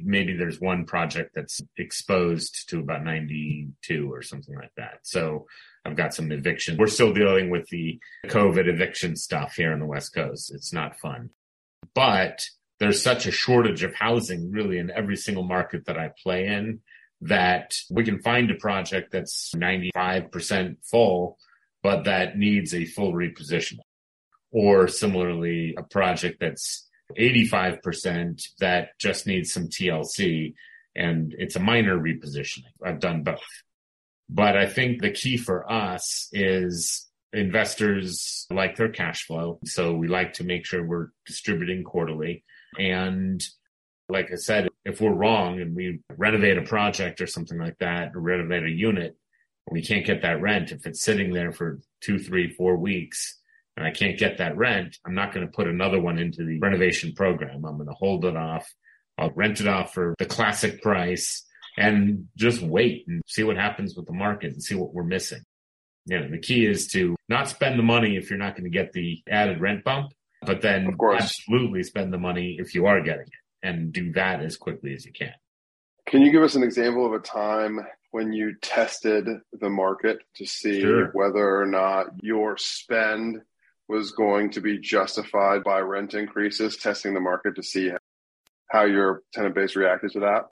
Maybe 0.00 0.36
there's 0.36 0.60
one 0.60 0.84
project 0.84 1.30
that's 1.34 1.60
exposed 1.76 2.68
to 2.70 2.80
about 2.80 3.04
92 3.04 4.12
or 4.12 4.22
something 4.22 4.54
like 4.54 4.72
that. 4.76 5.00
So 5.02 5.46
I've 5.84 5.96
got 5.96 6.14
some 6.14 6.30
eviction. 6.30 6.76
We're 6.76 6.88
still 6.88 7.12
dealing 7.12 7.50
with 7.50 7.68
the 7.68 7.98
COVID 8.26 8.68
eviction 8.68 9.16
stuff 9.16 9.54
here 9.54 9.72
on 9.72 9.80
the 9.80 9.86
West 9.86 10.14
Coast. 10.14 10.52
It's 10.52 10.72
not 10.72 10.98
fun. 10.98 11.30
But 11.94 12.42
there's 12.80 13.02
such 13.02 13.26
a 13.26 13.32
shortage 13.32 13.82
of 13.82 13.94
housing 13.94 14.52
really 14.52 14.78
in 14.78 14.90
every 14.90 15.16
single 15.16 15.44
market 15.44 15.86
that 15.86 15.98
I 15.98 16.12
play 16.22 16.46
in 16.46 16.80
that 17.20 17.74
we 17.90 18.04
can 18.04 18.20
find 18.20 18.50
a 18.50 18.54
project 18.54 19.12
that's 19.12 19.52
95% 19.54 20.76
full, 20.84 21.38
but 21.82 22.04
that 22.04 22.38
needs 22.38 22.74
a 22.74 22.84
full 22.84 23.12
repositioning. 23.12 23.80
Or 24.50 24.88
similarly, 24.88 25.74
a 25.76 25.82
project 25.82 26.38
that's 26.40 26.88
85% 27.18 28.42
that 28.60 28.98
just 28.98 29.26
needs 29.26 29.52
some 29.52 29.68
TLC 29.68 30.54
and 30.94 31.34
it's 31.38 31.56
a 31.56 31.60
minor 31.60 31.98
repositioning. 31.98 32.72
I've 32.84 33.00
done 33.00 33.22
both. 33.22 33.40
But 34.28 34.56
I 34.56 34.66
think 34.66 35.00
the 35.00 35.10
key 35.10 35.36
for 35.36 35.70
us 35.70 36.28
is 36.32 37.08
investors 37.32 38.46
like 38.50 38.76
their 38.76 38.90
cash 38.90 39.24
flow. 39.24 39.58
So 39.64 39.94
we 39.94 40.08
like 40.08 40.34
to 40.34 40.44
make 40.44 40.66
sure 40.66 40.84
we're 40.84 41.08
distributing 41.26 41.84
quarterly. 41.84 42.44
And 42.78 43.42
Like 44.08 44.32
I 44.32 44.36
said, 44.36 44.68
if 44.84 45.00
we're 45.00 45.12
wrong 45.12 45.60
and 45.60 45.76
we 45.76 46.00
renovate 46.16 46.56
a 46.56 46.62
project 46.62 47.20
or 47.20 47.26
something 47.26 47.58
like 47.58 47.78
that, 47.78 48.12
or 48.14 48.20
renovate 48.20 48.64
a 48.64 48.70
unit, 48.70 49.16
and 49.66 49.74
we 49.74 49.82
can't 49.82 50.06
get 50.06 50.22
that 50.22 50.40
rent, 50.40 50.72
if 50.72 50.86
it's 50.86 51.02
sitting 51.04 51.32
there 51.32 51.52
for 51.52 51.80
two, 52.00 52.18
three, 52.18 52.50
four 52.54 52.76
weeks, 52.76 53.38
and 53.76 53.86
I 53.86 53.90
can't 53.90 54.18
get 54.18 54.38
that 54.38 54.56
rent, 54.56 54.96
I'm 55.06 55.14
not 55.14 55.32
going 55.32 55.46
to 55.46 55.52
put 55.52 55.68
another 55.68 56.00
one 56.00 56.18
into 56.18 56.44
the 56.44 56.58
renovation 56.58 57.12
program. 57.12 57.64
I'm 57.64 57.76
going 57.76 57.88
to 57.88 57.94
hold 57.94 58.24
it 58.24 58.36
off. 58.36 58.66
I'll 59.18 59.30
rent 59.30 59.60
it 59.60 59.68
off 59.68 59.92
for 59.92 60.14
the 60.18 60.26
classic 60.26 60.82
price 60.82 61.44
and 61.76 62.26
just 62.36 62.62
wait 62.62 63.04
and 63.08 63.22
see 63.26 63.44
what 63.44 63.56
happens 63.56 63.94
with 63.94 64.06
the 64.06 64.12
market 64.12 64.52
and 64.52 64.62
see 64.62 64.74
what 64.74 64.94
we're 64.94 65.04
missing. 65.04 65.42
You 66.06 66.20
know, 66.20 66.30
the 66.30 66.38
key 66.38 66.66
is 66.66 66.88
to 66.88 67.14
not 67.28 67.48
spend 67.48 67.78
the 67.78 67.84
money 67.84 68.16
if 68.16 68.30
you're 68.30 68.38
not 68.38 68.54
going 68.54 68.64
to 68.64 68.70
get 68.70 68.92
the 68.92 69.22
added 69.28 69.60
rent 69.60 69.84
bump, 69.84 70.12
but 70.42 70.62
then 70.62 70.96
absolutely 71.14 71.82
spend 71.82 72.12
the 72.12 72.18
money 72.18 72.56
if 72.58 72.74
you 72.74 72.86
are 72.86 73.00
getting 73.00 73.26
it 73.26 73.47
and 73.62 73.92
do 73.92 74.12
that 74.12 74.40
as 74.40 74.56
quickly 74.56 74.94
as 74.94 75.04
you 75.04 75.12
can. 75.12 75.32
Can 76.06 76.22
you 76.22 76.32
give 76.32 76.42
us 76.42 76.54
an 76.54 76.62
example 76.62 77.04
of 77.04 77.12
a 77.12 77.18
time 77.18 77.80
when 78.12 78.32
you 78.32 78.54
tested 78.62 79.26
the 79.52 79.68
market 79.68 80.18
to 80.36 80.46
see 80.46 80.80
sure. 80.80 81.10
whether 81.12 81.60
or 81.60 81.66
not 81.66 82.06
your 82.22 82.56
spend 82.56 83.42
was 83.88 84.12
going 84.12 84.50
to 84.50 84.60
be 84.60 84.78
justified 84.78 85.64
by 85.64 85.80
rent 85.80 86.14
increases, 86.14 86.76
testing 86.76 87.14
the 87.14 87.20
market 87.20 87.56
to 87.56 87.62
see 87.62 87.90
how 88.70 88.84
your 88.84 89.22
tenant 89.32 89.54
base 89.54 89.76
reacted 89.76 90.12
to 90.12 90.20
that? 90.20 90.46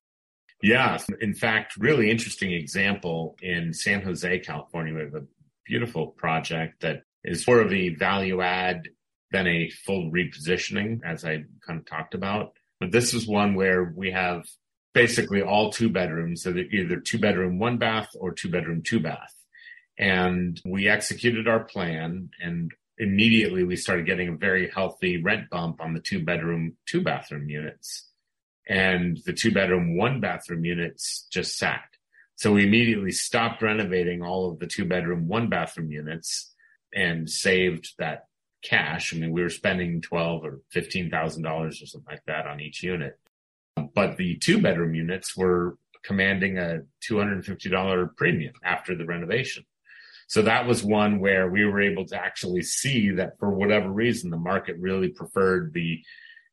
Yeah. 0.62 0.98
In 1.20 1.34
fact, 1.34 1.76
really 1.76 2.10
interesting 2.10 2.52
example 2.52 3.36
in 3.42 3.72
San 3.74 4.02
Jose, 4.02 4.38
California. 4.40 4.94
We 4.94 5.00
have 5.00 5.14
a 5.14 5.26
beautiful 5.66 6.08
project 6.08 6.80
that 6.80 7.02
is 7.24 7.46
more 7.46 7.60
of 7.60 7.72
a 7.72 7.90
value 7.90 8.40
add 8.40 8.88
than 9.32 9.46
a 9.46 9.68
full 9.84 10.10
repositioning, 10.10 11.00
as 11.04 11.24
I 11.24 11.44
kind 11.66 11.80
of 11.80 11.86
talked 11.86 12.14
about. 12.14 12.52
But 12.80 12.92
this 12.92 13.14
is 13.14 13.26
one 13.26 13.54
where 13.54 13.92
we 13.96 14.10
have 14.10 14.44
basically 14.94 15.42
all 15.42 15.70
two 15.70 15.88
bedrooms, 15.88 16.42
so 16.42 16.54
either 16.54 17.00
two 17.00 17.18
bedroom, 17.18 17.58
one 17.58 17.78
bath 17.78 18.08
or 18.18 18.32
two 18.32 18.50
bedroom, 18.50 18.82
two 18.82 19.00
bath. 19.00 19.34
And 19.98 20.60
we 20.64 20.88
executed 20.88 21.48
our 21.48 21.64
plan 21.64 22.30
and 22.40 22.72
immediately 22.98 23.62
we 23.62 23.76
started 23.76 24.06
getting 24.06 24.28
a 24.28 24.36
very 24.36 24.70
healthy 24.70 25.22
rent 25.22 25.50
bump 25.50 25.80
on 25.80 25.92
the 25.92 26.00
two 26.00 26.24
bedroom, 26.24 26.76
two 26.86 27.02
bathroom 27.02 27.48
units. 27.48 28.08
And 28.68 29.18
the 29.24 29.32
two 29.32 29.52
bedroom, 29.52 29.96
one 29.96 30.20
bathroom 30.20 30.64
units 30.64 31.26
just 31.30 31.58
sat. 31.58 31.84
So 32.36 32.52
we 32.52 32.64
immediately 32.66 33.12
stopped 33.12 33.62
renovating 33.62 34.22
all 34.22 34.50
of 34.50 34.58
the 34.58 34.66
two 34.66 34.84
bedroom, 34.84 35.28
one 35.28 35.48
bathroom 35.48 35.90
units 35.90 36.52
and 36.94 37.28
saved 37.28 37.94
that 37.98 38.25
cash. 38.62 39.14
I 39.14 39.18
mean, 39.18 39.32
we 39.32 39.42
were 39.42 39.50
spending 39.50 40.00
twelve 40.00 40.44
or 40.44 40.60
fifteen 40.70 41.10
thousand 41.10 41.42
dollars 41.42 41.82
or 41.82 41.86
something 41.86 42.12
like 42.12 42.24
that 42.26 42.46
on 42.46 42.60
each 42.60 42.82
unit. 42.82 43.18
But 43.94 44.16
the 44.16 44.36
two 44.38 44.60
bedroom 44.60 44.94
units 44.94 45.36
were 45.36 45.76
commanding 46.02 46.58
a 46.58 46.80
two 47.00 47.18
hundred 47.18 47.34
and 47.34 47.44
fifty 47.44 47.68
dollar 47.68 48.06
premium 48.06 48.54
after 48.64 48.96
the 48.96 49.04
renovation. 49.04 49.64
So 50.28 50.42
that 50.42 50.66
was 50.66 50.82
one 50.82 51.20
where 51.20 51.48
we 51.48 51.64
were 51.64 51.80
able 51.80 52.04
to 52.06 52.16
actually 52.16 52.62
see 52.62 53.10
that 53.10 53.38
for 53.38 53.50
whatever 53.50 53.90
reason, 53.90 54.30
the 54.30 54.36
market 54.36 54.76
really 54.78 55.08
preferred 55.08 55.72
the 55.72 56.02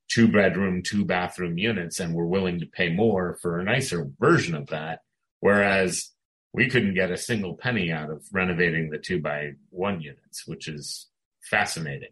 two 0.09 0.27
bedroom, 0.27 0.83
two 0.83 1.05
bathroom 1.05 1.57
units 1.57 1.99
and 1.99 2.13
were 2.13 2.27
willing 2.27 2.59
to 2.59 2.67
pay 2.67 2.89
more 2.89 3.37
for 3.41 3.59
a 3.59 3.63
nicer 3.63 4.07
version 4.19 4.53
of 4.53 4.67
that. 4.67 4.99
Whereas 5.39 6.11
we 6.53 6.69
couldn't 6.69 6.93
get 6.93 7.09
a 7.09 7.17
single 7.17 7.55
penny 7.55 7.91
out 7.91 8.11
of 8.11 8.23
renovating 8.31 8.91
the 8.91 8.99
two 8.99 9.19
by 9.19 9.53
one 9.71 10.01
units, 10.01 10.45
which 10.45 10.67
is 10.67 11.07
fascinating. 11.49 12.09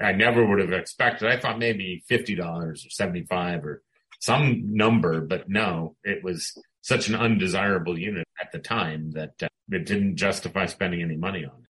I 0.00 0.12
never 0.12 0.44
would 0.44 0.60
have 0.60 0.72
expected. 0.72 1.28
I 1.28 1.38
thought 1.38 1.58
maybe 1.58 2.02
fifty 2.06 2.34
dollars 2.34 2.84
or 2.86 2.90
seventy 2.90 3.24
five 3.24 3.64
or 3.64 3.82
some 4.20 4.74
number, 4.74 5.20
but 5.20 5.48
no, 5.48 5.96
it 6.04 6.22
was 6.22 6.56
such 6.82 7.08
an 7.08 7.14
undesirable 7.14 7.98
unit 7.98 8.26
at 8.40 8.52
the 8.52 8.58
time 8.58 9.12
that 9.12 9.34
uh, 9.42 9.48
it 9.70 9.86
didn't 9.86 10.16
justify 10.16 10.66
spending 10.66 11.02
any 11.02 11.16
money 11.16 11.44
on. 11.44 11.62
it. 11.62 11.68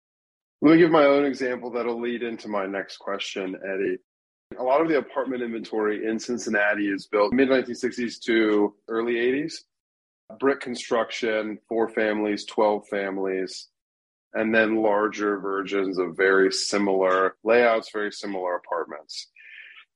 Let 0.61 0.73
me 0.73 0.77
give 0.77 0.91
my 0.91 1.05
own 1.05 1.25
example 1.25 1.71
that'll 1.71 1.99
lead 1.99 2.23
into 2.23 2.47
my 2.47 2.65
next 2.65 2.97
question, 2.97 3.55
Eddie. 3.63 3.97
A 4.59 4.63
lot 4.63 4.81
of 4.81 4.87
the 4.87 4.97
apartment 4.97 5.41
inventory 5.41 6.05
in 6.05 6.19
Cincinnati 6.19 6.87
is 6.87 7.07
built 7.07 7.33
mid 7.33 7.49
1960s 7.49 8.21
to 8.23 8.73
early 8.87 9.15
80s. 9.15 9.53
Brick 10.39 10.61
construction, 10.61 11.59
four 11.67 11.89
families, 11.89 12.45
12 12.45 12.87
families 12.87 13.69
and 14.33 14.53
then 14.53 14.81
larger 14.81 15.39
versions 15.39 15.97
of 15.97 16.17
very 16.17 16.51
similar 16.51 17.35
layouts, 17.43 17.89
very 17.91 18.11
similar 18.11 18.55
apartments. 18.55 19.27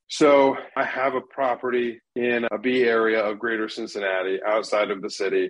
So 0.09 0.55
I 0.75 0.83
have 0.83 1.15
a 1.15 1.21
property 1.21 1.99
in 2.15 2.47
a 2.51 2.57
B 2.57 2.83
area 2.83 3.23
of 3.23 3.39
greater 3.39 3.67
Cincinnati 3.67 4.39
outside 4.45 4.89
of 4.89 5.01
the 5.01 5.09
city 5.09 5.49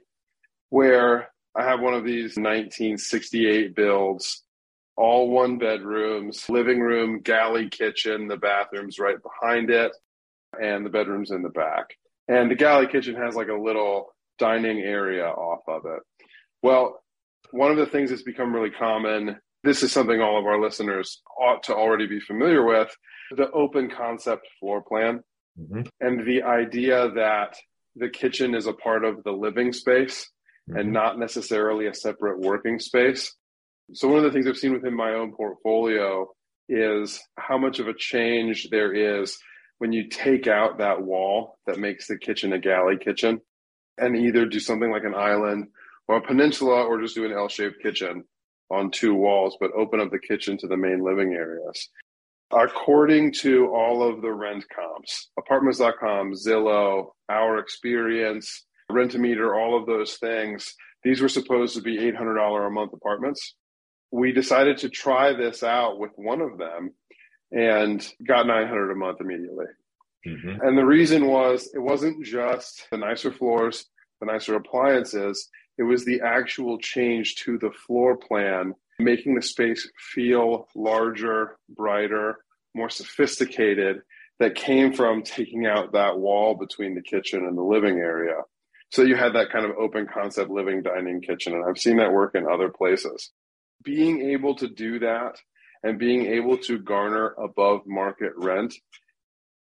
where 0.69 1.29
I 1.55 1.63
have 1.63 1.79
one 1.79 1.93
of 1.93 2.03
these 2.03 2.37
1968 2.37 3.75
builds, 3.75 4.43
all 4.95 5.29
one 5.29 5.57
bedrooms, 5.57 6.49
living 6.49 6.79
room, 6.79 7.21
galley 7.21 7.69
kitchen, 7.69 8.27
the 8.27 8.37
bathroom's 8.37 8.99
right 8.99 9.17
behind 9.21 9.69
it, 9.69 9.91
and 10.61 10.85
the 10.85 10.89
bedroom's 10.89 11.31
in 11.31 11.43
the 11.43 11.49
back. 11.49 11.95
And 12.27 12.49
the 12.51 12.55
galley 12.55 12.87
kitchen 12.87 13.15
has 13.15 13.35
like 13.35 13.47
a 13.49 13.53
little 13.53 14.07
dining 14.39 14.79
area 14.79 15.27
off 15.27 15.61
of 15.67 15.85
it. 15.85 16.01
Well, 16.61 17.01
one 17.51 17.71
of 17.71 17.77
the 17.77 17.85
things 17.85 18.09
that's 18.09 18.23
become 18.23 18.53
really 18.53 18.71
common, 18.71 19.37
this 19.63 19.83
is 19.83 19.91
something 19.91 20.21
all 20.21 20.39
of 20.39 20.45
our 20.45 20.61
listeners 20.61 21.21
ought 21.39 21.63
to 21.63 21.75
already 21.75 22.07
be 22.07 22.19
familiar 22.19 22.65
with 22.65 22.95
the 23.31 23.49
open 23.51 23.89
concept 23.89 24.47
floor 24.59 24.81
plan 24.81 25.21
mm-hmm. 25.59 25.81
and 25.99 26.25
the 26.25 26.43
idea 26.43 27.09
that 27.11 27.55
the 27.95 28.09
kitchen 28.09 28.55
is 28.55 28.67
a 28.67 28.73
part 28.73 29.03
of 29.03 29.23
the 29.23 29.31
living 29.31 29.73
space 29.73 30.29
mm-hmm. 30.69 30.79
and 30.79 30.93
not 30.93 31.19
necessarily 31.19 31.87
a 31.87 31.93
separate 31.93 32.39
working 32.39 32.79
space. 32.79 33.33
So, 33.93 34.07
one 34.07 34.17
of 34.17 34.23
the 34.23 34.31
things 34.31 34.47
I've 34.47 34.57
seen 34.57 34.73
within 34.73 34.95
my 34.95 35.13
own 35.13 35.33
portfolio 35.33 36.27
is 36.69 37.21
how 37.37 37.57
much 37.57 37.79
of 37.79 37.87
a 37.87 37.93
change 37.93 38.69
there 38.69 38.93
is 38.93 39.37
when 39.77 39.93
you 39.93 40.09
take 40.09 40.47
out 40.47 40.79
that 40.79 41.01
wall 41.01 41.57
that 41.65 41.79
makes 41.79 42.07
the 42.07 42.17
kitchen 42.17 42.51
a 42.51 42.59
galley 42.59 42.97
kitchen 42.97 43.39
and 43.97 44.15
either 44.15 44.45
do 44.45 44.59
something 44.59 44.91
like 44.91 45.03
an 45.03 45.15
island 45.15 45.67
or 46.07 46.17
a 46.17 46.21
peninsula 46.21 46.83
or 46.83 47.01
just 47.01 47.15
do 47.15 47.25
an 47.25 47.33
L-shaped 47.33 47.81
kitchen 47.81 48.23
on 48.69 48.91
two 48.91 49.13
walls, 49.13 49.57
but 49.59 49.71
open 49.73 49.99
up 49.99 50.11
the 50.11 50.19
kitchen 50.19 50.57
to 50.57 50.67
the 50.67 50.77
main 50.77 51.03
living 51.03 51.33
areas. 51.33 51.89
According 52.51 53.33
to 53.41 53.67
all 53.73 54.07
of 54.07 54.21
the 54.21 54.31
rent 54.31 54.65
comps, 54.73 55.29
apartments.com, 55.37 56.33
Zillow, 56.33 57.11
our 57.29 57.59
experience, 57.59 58.65
Rentometer, 58.89 59.53
all 59.57 59.77
of 59.77 59.85
those 59.85 60.15
things, 60.15 60.73
these 61.03 61.21
were 61.21 61.29
supposed 61.29 61.75
to 61.75 61.81
be 61.81 61.97
$800 61.97 62.67
a 62.67 62.69
month 62.69 62.93
apartments. 62.93 63.55
We 64.11 64.31
decided 64.31 64.77
to 64.79 64.89
try 64.89 65.33
this 65.33 65.61
out 65.61 65.99
with 65.99 66.11
one 66.15 66.41
of 66.41 66.57
them 66.57 66.91
and 67.51 68.05
got 68.25 68.47
900 68.47 68.91
a 68.91 68.95
month 68.95 69.19
immediately. 69.19 69.65
Mm-hmm. 70.25 70.61
And 70.61 70.77
the 70.77 70.85
reason 70.85 71.27
was 71.27 71.69
it 71.73 71.79
wasn't 71.79 72.25
just 72.25 72.87
the 72.91 72.97
nicer 72.97 73.31
floors, 73.31 73.85
the 74.19 74.25
nicer 74.25 74.55
appliances, 74.55 75.49
it 75.77 75.83
was 75.83 76.05
the 76.05 76.21
actual 76.21 76.77
change 76.79 77.35
to 77.35 77.57
the 77.57 77.71
floor 77.71 78.17
plan, 78.17 78.73
making 78.99 79.35
the 79.35 79.41
space 79.41 79.89
feel 79.97 80.67
larger, 80.75 81.57
brighter, 81.69 82.39
more 82.73 82.89
sophisticated 82.89 84.01
that 84.39 84.55
came 84.55 84.93
from 84.93 85.23
taking 85.23 85.65
out 85.65 85.93
that 85.93 86.17
wall 86.19 86.55
between 86.55 86.95
the 86.95 87.01
kitchen 87.01 87.45
and 87.45 87.57
the 87.57 87.63
living 87.63 87.97
area. 87.97 88.35
So 88.91 89.01
you 89.01 89.15
had 89.15 89.33
that 89.33 89.51
kind 89.51 89.65
of 89.65 89.71
open 89.77 90.07
concept 90.11 90.49
living 90.49 90.81
dining 90.81 91.21
kitchen. 91.21 91.53
And 91.53 91.65
I've 91.65 91.77
seen 91.77 91.97
that 91.97 92.13
work 92.13 92.35
in 92.35 92.47
other 92.47 92.69
places. 92.69 93.31
Being 93.83 94.31
able 94.31 94.55
to 94.55 94.67
do 94.67 94.99
that 94.99 95.37
and 95.83 95.99
being 95.99 96.25
able 96.25 96.57
to 96.59 96.79
garner 96.79 97.33
above 97.37 97.81
market 97.85 98.33
rent 98.37 98.73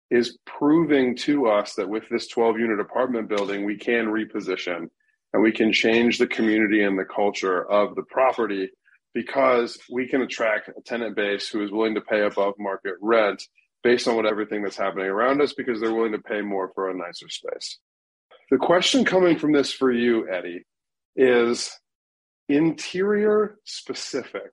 is 0.09 0.37
proving 0.45 1.15
to 1.17 1.47
us 1.47 1.73
that 1.75 1.89
with 1.89 2.03
this 2.09 2.27
12 2.27 2.59
unit 2.59 2.79
apartment 2.79 3.27
building, 3.27 3.65
we 3.65 3.77
can 3.77 4.05
reposition 4.05 4.89
and 5.33 5.43
we 5.43 5.51
can 5.51 5.71
change 5.71 6.17
the 6.17 6.27
community 6.27 6.83
and 6.83 6.97
the 6.97 7.05
culture 7.05 7.69
of 7.69 7.95
the 7.95 8.03
property 8.03 8.69
because 9.13 9.77
we 9.89 10.07
can 10.07 10.21
attract 10.21 10.69
a 10.69 10.81
tenant 10.85 11.15
base 11.15 11.49
who 11.49 11.63
is 11.63 11.71
willing 11.71 11.95
to 11.95 12.01
pay 12.01 12.21
above 12.21 12.53
market 12.59 12.93
rent 13.01 13.43
based 13.83 14.07
on 14.07 14.15
what 14.15 14.25
everything 14.25 14.61
that's 14.61 14.77
happening 14.77 15.07
around 15.07 15.41
us 15.41 15.53
because 15.53 15.79
they're 15.79 15.93
willing 15.93 16.11
to 16.11 16.19
pay 16.19 16.41
more 16.41 16.71
for 16.75 16.89
a 16.89 16.97
nicer 16.97 17.29
space. 17.29 17.79
The 18.49 18.57
question 18.57 19.03
coming 19.03 19.37
from 19.37 19.51
this 19.51 19.73
for 19.73 19.91
you, 19.91 20.29
Eddie, 20.29 20.65
is 21.15 21.71
interior 22.47 23.57
specific. 23.65 24.51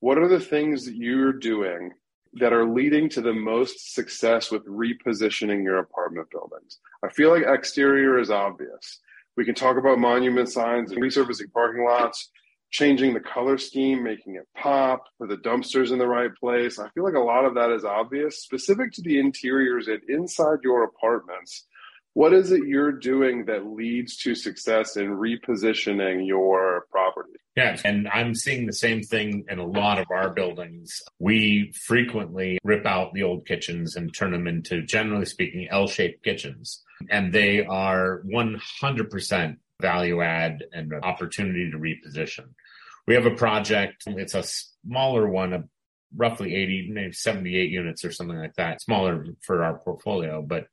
What 0.00 0.18
are 0.18 0.28
the 0.28 0.40
things 0.40 0.84
that 0.84 0.96
you're 0.96 1.32
doing 1.32 1.92
that 2.34 2.52
are 2.52 2.66
leading 2.66 3.08
to 3.10 3.20
the 3.20 3.32
most 3.32 3.94
success 3.94 4.50
with 4.50 4.66
repositioning 4.66 5.62
your 5.62 5.78
apartment 5.78 6.28
buildings? 6.30 6.78
I 7.04 7.08
feel 7.08 7.30
like 7.30 7.44
exterior 7.46 8.18
is 8.18 8.30
obvious. 8.30 9.00
We 9.36 9.44
can 9.44 9.54
talk 9.54 9.76
about 9.76 9.98
monument 9.98 10.48
signs 10.48 10.92
and 10.92 11.02
resurfacing 11.02 11.52
parking 11.52 11.84
lots, 11.84 12.30
changing 12.70 13.14
the 13.14 13.20
color 13.20 13.58
scheme, 13.58 14.02
making 14.02 14.36
it 14.36 14.46
pop, 14.56 15.04
put 15.18 15.28
the 15.28 15.36
dumpsters 15.36 15.92
in 15.92 15.98
the 15.98 16.06
right 16.06 16.30
place. 16.38 16.78
I 16.78 16.88
feel 16.90 17.04
like 17.04 17.14
a 17.14 17.20
lot 17.20 17.44
of 17.44 17.54
that 17.54 17.70
is 17.70 17.84
obvious. 17.84 18.42
Specific 18.42 18.92
to 18.92 19.02
the 19.02 19.18
interiors 19.18 19.88
and 19.88 20.00
inside 20.08 20.58
your 20.62 20.84
apartments, 20.84 21.66
What 22.14 22.34
is 22.34 22.52
it 22.52 22.66
you're 22.66 22.92
doing 22.92 23.46
that 23.46 23.66
leads 23.66 24.18
to 24.18 24.34
success 24.34 24.96
in 24.96 25.08
repositioning 25.08 26.26
your 26.26 26.86
property? 26.90 27.32
Yeah, 27.56 27.78
and 27.84 28.06
I'm 28.08 28.34
seeing 28.34 28.66
the 28.66 28.72
same 28.72 29.02
thing 29.02 29.44
in 29.48 29.58
a 29.58 29.66
lot 29.66 29.98
of 29.98 30.06
our 30.10 30.30
buildings. 30.30 31.02
We 31.18 31.72
frequently 31.86 32.58
rip 32.64 32.84
out 32.84 33.14
the 33.14 33.22
old 33.22 33.46
kitchens 33.46 33.96
and 33.96 34.14
turn 34.14 34.32
them 34.32 34.46
into, 34.46 34.82
generally 34.82 35.24
speaking, 35.24 35.68
L 35.70 35.86
shaped 35.86 36.22
kitchens. 36.22 36.82
And 37.10 37.32
they 37.32 37.64
are 37.64 38.22
100% 38.26 39.56
value 39.80 40.22
add 40.22 40.64
and 40.72 40.92
opportunity 41.02 41.70
to 41.70 41.78
reposition. 41.78 42.50
We 43.06 43.14
have 43.14 43.26
a 43.26 43.34
project, 43.34 44.04
it's 44.06 44.34
a 44.34 44.44
smaller 44.44 45.28
one, 45.28 45.68
roughly 46.14 46.54
80, 46.54 46.90
maybe 46.92 47.12
78 47.12 47.70
units 47.70 48.04
or 48.04 48.12
something 48.12 48.38
like 48.38 48.54
that, 48.54 48.80
smaller 48.82 49.26
for 49.40 49.64
our 49.64 49.78
portfolio, 49.78 50.42
but 50.42 50.66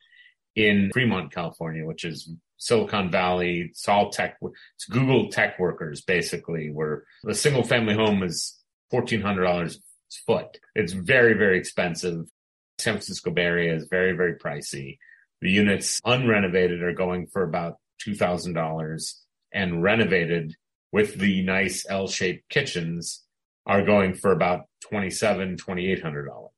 in 0.60 0.92
Fremont, 0.92 1.32
California, 1.32 1.86
which 1.86 2.04
is 2.04 2.30
Silicon 2.58 3.10
Valley, 3.10 3.68
it's 3.70 3.88
all 3.88 4.10
tech, 4.10 4.38
it's 4.42 4.86
Google 4.90 5.30
tech 5.30 5.58
workers 5.58 6.02
basically, 6.02 6.70
where 6.72 7.04
a 7.26 7.34
single 7.34 7.64
family 7.64 7.94
home 7.94 8.24
is 8.24 8.60
$1,400 8.92 9.76
a 9.76 9.80
foot. 10.26 10.60
It's 10.76 10.94
very, 10.94 11.34
very 11.34 11.58
expensive. 11.58 12.26
San 12.78 12.96
Francisco 12.96 13.32
Bay 13.32 13.44
Area 13.44 13.76
is 13.76 13.88
very, 13.90 14.14
very 14.14 14.36
pricey. 14.36 14.98
The 15.42 15.52
units 15.52 16.02
unrenovated 16.02 16.82
are 16.82 16.94
going 16.94 17.28
for 17.28 17.44
about 17.44 17.78
$2,000 18.06 19.14
and 19.54 19.84
renovated 19.84 20.56
with 20.92 21.16
the 21.20 21.44
nice 21.44 21.86
L-shaped 21.90 22.50
kitchens 22.50 23.24
are 23.66 23.86
going 23.86 24.14
for 24.16 24.32
about 24.32 24.66
$2,700, 24.92 25.58
$2,800. 25.58 26.50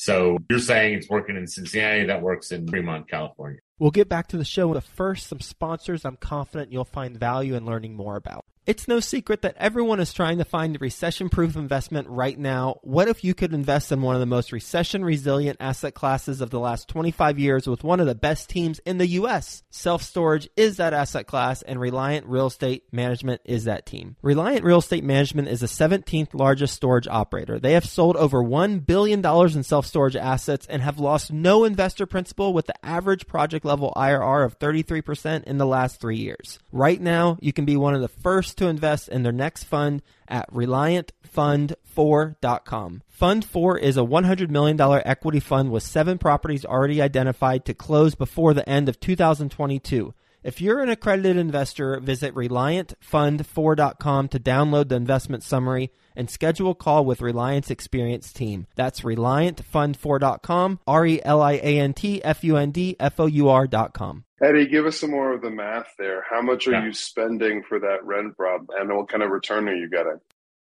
So 0.00 0.38
you're 0.48 0.60
saying 0.60 0.94
it's 0.94 1.10
working 1.10 1.36
in 1.36 1.46
Cincinnati, 1.46 2.06
that 2.06 2.22
works 2.22 2.52
in 2.52 2.66
Fremont, 2.66 3.06
California. 3.06 3.60
We'll 3.78 3.90
get 3.90 4.08
back 4.08 4.28
to 4.28 4.38
the 4.38 4.46
show, 4.46 4.72
but 4.72 4.82
first, 4.82 5.26
some 5.26 5.40
sponsors 5.40 6.06
I'm 6.06 6.16
confident 6.16 6.72
you'll 6.72 6.86
find 6.86 7.20
value 7.20 7.54
in 7.54 7.66
learning 7.66 7.96
more 7.96 8.16
about. 8.16 8.46
It's 8.70 8.86
no 8.86 9.00
secret 9.00 9.42
that 9.42 9.56
everyone 9.56 9.98
is 9.98 10.12
trying 10.12 10.38
to 10.38 10.44
find 10.44 10.76
a 10.76 10.78
recession 10.78 11.28
proof 11.28 11.56
investment 11.56 12.06
right 12.08 12.38
now. 12.38 12.78
What 12.82 13.08
if 13.08 13.24
you 13.24 13.34
could 13.34 13.52
invest 13.52 13.90
in 13.90 14.00
one 14.00 14.14
of 14.14 14.20
the 14.20 14.26
most 14.26 14.52
recession 14.52 15.04
resilient 15.04 15.56
asset 15.58 15.92
classes 15.92 16.40
of 16.40 16.50
the 16.50 16.60
last 16.60 16.86
25 16.86 17.40
years 17.40 17.66
with 17.66 17.82
one 17.82 17.98
of 17.98 18.06
the 18.06 18.14
best 18.14 18.48
teams 18.48 18.78
in 18.86 18.98
the 18.98 19.08
U.S.? 19.08 19.64
Self 19.70 20.04
storage 20.04 20.48
is 20.56 20.76
that 20.76 20.94
asset 20.94 21.26
class, 21.26 21.62
and 21.62 21.80
Reliant 21.80 22.26
Real 22.26 22.46
Estate 22.46 22.84
Management 22.92 23.40
is 23.44 23.64
that 23.64 23.86
team. 23.86 24.14
Reliant 24.22 24.62
Real 24.62 24.78
Estate 24.78 25.02
Management 25.02 25.48
is 25.48 25.62
the 25.62 25.66
17th 25.66 26.32
largest 26.32 26.76
storage 26.76 27.08
operator. 27.08 27.58
They 27.58 27.72
have 27.72 27.84
sold 27.84 28.16
over 28.16 28.40
$1 28.40 28.86
billion 28.86 29.26
in 29.26 29.62
self 29.64 29.84
storage 29.84 30.14
assets 30.14 30.68
and 30.70 30.80
have 30.80 31.00
lost 31.00 31.32
no 31.32 31.64
investor 31.64 32.06
principal 32.06 32.54
with 32.54 32.66
the 32.66 32.86
average 32.86 33.26
project 33.26 33.64
level 33.64 33.92
IRR 33.96 34.44
of 34.44 34.60
33% 34.60 35.42
in 35.42 35.58
the 35.58 35.66
last 35.66 36.00
three 36.00 36.18
years. 36.18 36.60
Right 36.70 37.00
now, 37.00 37.36
you 37.40 37.52
can 37.52 37.64
be 37.64 37.76
one 37.76 37.96
of 37.96 38.00
the 38.00 38.06
first 38.06 38.59
to 38.60 38.68
invest 38.68 39.08
in 39.08 39.22
their 39.22 39.32
next 39.32 39.64
fund 39.64 40.02
at 40.28 40.52
ReliantFund4.com. 40.52 43.02
Fund 43.08 43.44
4 43.44 43.78
is 43.78 43.96
a 43.96 44.02
$100 44.02 44.50
million 44.50 44.78
equity 44.80 45.40
fund 45.40 45.72
with 45.72 45.82
seven 45.82 46.18
properties 46.18 46.66
already 46.66 47.00
identified 47.00 47.64
to 47.64 47.72
close 47.72 48.14
before 48.14 48.52
the 48.52 48.68
end 48.68 48.90
of 48.90 49.00
2022. 49.00 50.12
If 50.42 50.60
you're 50.60 50.80
an 50.80 50.90
accredited 50.90 51.38
investor, 51.38 51.98
visit 52.00 52.34
ReliantFund4.com 52.34 54.28
to 54.28 54.38
download 54.38 54.88
the 54.88 54.96
investment 54.96 55.42
summary 55.42 55.90
and 56.14 56.30
schedule 56.30 56.70
a 56.70 56.74
call 56.74 57.04
with 57.04 57.20
Reliant's 57.22 57.70
experienced 57.70 58.36
team. 58.36 58.66
That's 58.74 59.00
ReliantFund4.com, 59.00 60.80
R 60.86 61.06
E 61.06 61.20
L 61.24 61.42
I 61.42 61.52
A 61.52 61.78
N 61.78 61.94
T 61.94 62.22
F 62.22 62.44
U 62.44 62.56
N 62.56 62.70
D 62.70 62.96
F 63.00 63.18
O 63.20 63.26
U 63.26 63.48
R.com. 63.48 64.24
Eddie, 64.42 64.66
give 64.68 64.86
us 64.86 64.98
some 64.98 65.10
more 65.10 65.32
of 65.32 65.42
the 65.42 65.50
math 65.50 65.92
there. 65.98 66.24
How 66.28 66.40
much 66.40 66.66
are 66.66 66.72
Yeah. 66.72 66.84
you 66.86 66.92
spending 66.92 67.62
for 67.62 67.78
that 67.80 68.04
rent, 68.04 68.34
Rob? 68.38 68.68
And 68.78 68.94
what 68.94 69.08
kind 69.08 69.22
of 69.22 69.30
return 69.30 69.68
are 69.68 69.74
you 69.74 69.88
getting? 69.90 70.18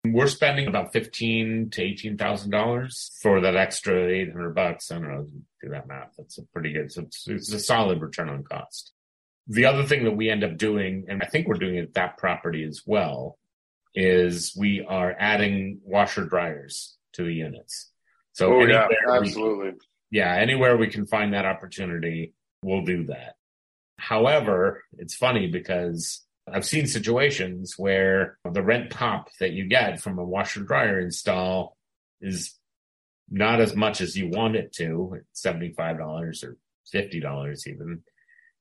We're 0.07 0.27
spending 0.27 0.67
about 0.67 0.93
fifteen 0.93 1.71
to 1.71 1.83
eighteen 1.83 2.19
thousand 2.19 2.51
dollars 2.51 3.19
for 3.23 3.41
that 3.41 3.57
extra 3.57 4.07
eight 4.07 4.31
hundred 4.33 4.55
bucks. 4.55 4.91
I 4.91 4.99
don't 4.99 5.09
know, 5.09 5.27
do 5.63 5.71
that 5.71 5.89
math. 5.89 6.13
That's 6.19 6.37
a 6.37 6.43
pretty 6.43 6.75
good. 6.75 6.93
So 6.93 7.03
it's, 7.03 7.27
it's 7.27 7.53
a 7.55 7.59
solid 7.59 8.03
return 8.03 8.29
on 8.29 8.45
cost. 8.45 8.93
The 9.47 9.65
other 9.65 9.85
thing 9.85 10.05
that 10.05 10.15
we 10.17 10.29
end 10.29 10.45
up 10.45 10.59
doing, 10.59 11.07
and 11.09 11.23
I 11.23 11.27
think 11.27 11.49
we're 11.49 11.55
doing 11.55 11.77
it 11.77 11.83
at 11.85 11.95
that 11.95 12.19
property 12.19 12.65
as 12.65 12.83
well, 12.85 13.39
is 13.95 14.55
we 14.59 14.85
are 14.87 15.15
adding 15.19 15.81
washer 15.85 16.27
dryers 16.27 16.99
to 17.15 17.25
the 17.25 17.33
units. 17.33 17.91
So 18.33 18.53
oh, 18.53 18.67
yeah, 18.67 18.85
anywhere 18.87 19.21
we- 19.21 19.27
absolutely. 19.27 19.71
yeah, 20.11 20.35
anywhere 20.37 20.77
we 20.77 20.89
can 20.89 21.07
find 21.07 21.33
that 21.33 21.47
opportunity, 21.47 22.35
we'll 22.63 22.85
do 22.85 23.05
that. 23.07 23.37
However, 23.97 24.85
it's 24.99 25.15
funny 25.15 25.47
because 25.47 26.25
I've 26.51 26.67
seen 26.67 26.87
situations 26.87 27.75
where 27.79 28.39
the 28.51 28.63
rent 28.63 28.91
pop 28.91 29.31
that 29.41 29.53
you 29.53 29.67
get 29.67 30.01
from 30.01 30.19
a 30.19 30.25
washer 30.25 30.61
dryer 30.61 31.01
install 31.01 31.77
is 32.21 32.55
not 33.31 33.61
as 33.61 33.75
much 33.75 34.01
as 34.01 34.17
you 34.17 34.29
want 34.29 34.57
it 34.57 34.73
to, 34.75 35.21
$75 35.35 36.45
or 36.45 36.57
$50 36.93 37.67
even. 37.67 38.03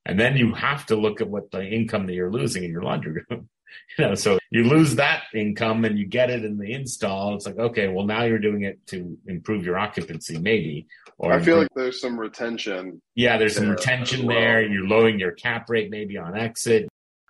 And 0.05 0.19
then 0.19 0.37
you 0.37 0.53
have 0.53 0.85
to 0.87 0.95
look 0.95 1.21
at 1.21 1.29
what 1.29 1.51
the 1.51 1.65
income 1.65 2.07
that 2.07 2.13
you're 2.13 2.31
losing 2.31 2.63
in 2.63 2.71
your 2.71 2.83
laundry 2.83 3.23
room. 3.29 3.49
You 3.97 4.05
know, 4.05 4.13
so 4.13 4.37
you 4.51 4.65
lose 4.65 4.97
that 4.97 5.23
income 5.33 5.83
and 5.83 5.97
you 5.97 6.05
get 6.05 6.29
it 6.29 6.45
in 6.45 6.59
the 6.59 6.73
install. 6.73 7.33
It's 7.33 7.47
like, 7.47 7.57
okay, 7.57 7.87
well 7.87 8.05
now 8.05 8.21
you're 8.21 8.37
doing 8.37 8.61
it 8.61 8.85
to 8.87 9.17
improve 9.25 9.65
your 9.65 9.79
occupancy, 9.79 10.37
maybe. 10.37 10.85
I 11.31 11.41
feel 11.41 11.57
like 11.57 11.69
there's 11.75 12.01
some 12.01 12.19
retention. 12.19 13.01
yeah, 13.15 13.37
there's 13.37 13.55
some 13.55 13.69
retention 13.69 14.25
well. 14.25 14.35
there. 14.35 14.61
You're 14.61 14.87
lowering 14.87 15.19
your 15.19 15.31
cap 15.31 15.69
rate 15.69 15.89
maybe 15.89 16.17
on 16.17 16.37
exit. 16.37 16.87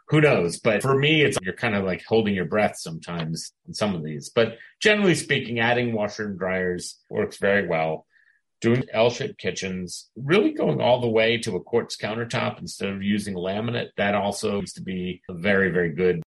Who 0.09 0.21
knows? 0.21 0.59
But 0.59 0.81
for 0.81 0.97
me, 0.97 1.21
it's 1.21 1.37
you're 1.41 1.53
kind 1.53 1.75
of 1.75 1.85
like 1.85 2.03
holding 2.05 2.35
your 2.35 2.45
breath 2.45 2.77
sometimes 2.77 3.53
in 3.67 3.73
some 3.73 3.95
of 3.95 4.03
these. 4.03 4.29
But 4.29 4.57
generally 4.81 5.15
speaking, 5.15 5.59
adding 5.59 5.93
washer 5.93 6.27
and 6.27 6.37
dryers 6.37 6.99
works 7.09 7.37
very 7.37 7.67
well. 7.67 8.05
Doing 8.61 8.83
L-shaped 8.93 9.37
kitchens, 9.37 10.09
really 10.15 10.51
going 10.51 10.79
all 10.81 11.01
the 11.01 11.07
way 11.07 11.37
to 11.39 11.55
a 11.55 11.63
quartz 11.63 11.97
countertop 11.97 12.59
instead 12.59 12.89
of 12.89 13.03
using 13.03 13.35
laminate. 13.35 13.89
That 13.97 14.15
also 14.15 14.61
used 14.61 14.75
to 14.75 14.81
be 14.81 15.21
a 15.29 15.33
very, 15.33 15.69
very 15.69 15.91
good, 15.93 16.21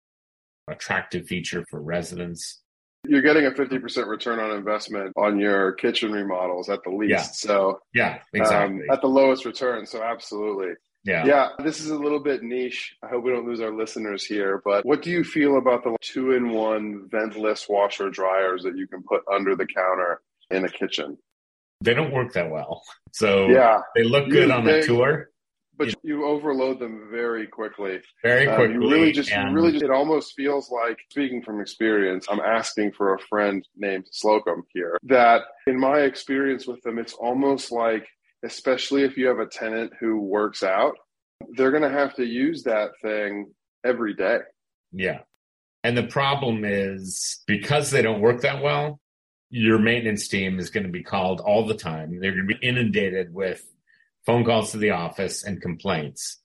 attractive 0.69 1.27
feature 1.27 1.65
for 1.71 1.81
residents. 1.81 2.61
You're 3.09 3.23
getting 3.23 3.47
a 3.47 3.51
50% 3.51 4.07
return 4.07 4.39
on 4.39 4.51
investment 4.57 5.13
on 5.17 5.39
your 5.39 5.73
kitchen 5.73 6.13
remodels 6.13 6.69
at 6.69 6.83
the 6.85 6.91
least. 6.91 7.11
Yeah. 7.11 7.23
So, 7.23 7.81
Yeah, 7.95 8.19
um, 8.49 8.81
at 8.91 9.01
the 9.01 9.09
lowest 9.09 9.45
return. 9.45 9.87
So, 9.87 10.03
absolutely. 10.03 10.75
yeah. 11.05 11.25
Yeah, 11.25 11.49
this 11.63 11.81
is 11.81 11.91
a 11.91 11.97
little 11.97 12.21
bit 12.21 12.43
niche. 12.43 12.97
I 13.03 13.09
hope 13.09 13.25
we 13.25 13.31
don't 13.31 13.47
lose 13.47 13.61
our 13.61 13.73
listeners 13.75 14.25
here. 14.25 14.61
But 14.65 14.85
what 14.85 15.03
do 15.03 15.11
you 15.11 15.25
feel 15.25 15.59
about 15.59 15.85
the 15.85 15.97
two 16.01 16.33
in 16.33 16.51
one 16.51 17.09
ventless 17.13 17.69
washer 17.69 18.11
dryers 18.11 18.63
that 18.65 18.77
you 18.77 18.87
can 18.87 19.03
put 19.03 19.23
under 19.33 19.55
the 19.57 19.67
counter 19.67 20.21
in 20.51 20.65
a 20.65 20.69
kitchen? 20.69 21.17
They 21.83 21.93
don't 21.95 22.13
work 22.13 22.33
that 22.33 22.51
well. 22.51 22.83
So 23.13 23.49
Yeah, 23.49 23.81
they 23.95 24.03
look 24.05 24.29
good 24.31 24.49
You- 24.49 24.55
on 24.55 24.65
they- 24.65 24.81
a 24.81 24.83
tour 24.83 25.31
but 25.79 25.95
you 26.03 26.25
overload 26.25 26.79
them 26.79 27.09
very 27.11 27.47
quickly. 27.47 28.01
very 28.23 28.47
Um, 28.47 28.57
quickly. 28.57 28.75
you 28.75 28.81
really 28.91 29.13
just, 29.13 29.31
you 29.31 29.37
and- 29.37 29.55
really 29.55 29.73
just, 29.73 29.85
it 29.85 29.91
almost 29.91 30.35
feels 30.35 30.71
like, 30.71 30.99
speaking 31.11 31.43
from 31.43 31.61
experience, 31.61 32.27
I'm 32.31 32.41
asking 32.41 32.93
for 32.93 33.15
a 33.15 33.19
friend 33.19 33.67
named 33.77 34.07
Slocomb 34.13 34.63
here, 34.73 34.97
that 35.05 35.43
in 35.67 35.79
my 35.79 36.01
experience 36.01 36.67
with 36.67 36.81
them, 36.83 36.99
it's 36.99 37.13
almost 37.15 37.71
like, 37.73 38.07
especially 38.45 39.03
if 39.05 39.17
you 39.17 39.27
have 39.27 39.39
a 39.39 39.47
tenant 39.47 39.93
who 40.01 40.21
works 40.21 40.63
out, 40.63 40.95
they're 41.57 41.71
going 41.71 41.83
to 41.83 41.91
have 41.91 42.15
to 42.17 42.25
use 42.25 42.63
that 42.65 42.91
thing 43.03 43.53
every 43.85 44.15
day. 44.15 44.39
Yeah. 44.93 45.21
And 45.85 45.97
the 45.97 46.07
problem 46.07 46.65
is 46.65 47.43
because 47.47 47.91
they 47.91 48.03
don't 48.03 48.21
work 48.21 48.41
that 48.41 48.63
well, 48.63 49.01
your 49.51 49.79
maintenance 49.79 50.27
team 50.27 50.59
is 50.59 50.71
going 50.71 50.87
to 50.87 50.91
be 50.93 51.03
called 51.05 51.41
all 51.41 51.67
the 51.67 51.75
time. 51.75 52.19
They're 52.19 52.33
going 52.35 52.49
to 52.49 52.55
be 52.59 52.67
inundated 52.67 53.33
with 53.33 53.63
phone 54.27 54.45
calls 54.45 54.73
to 54.73 54.79
the 54.79 54.91
office 54.91 55.45
and 55.45 55.63
complaints. 55.63 56.41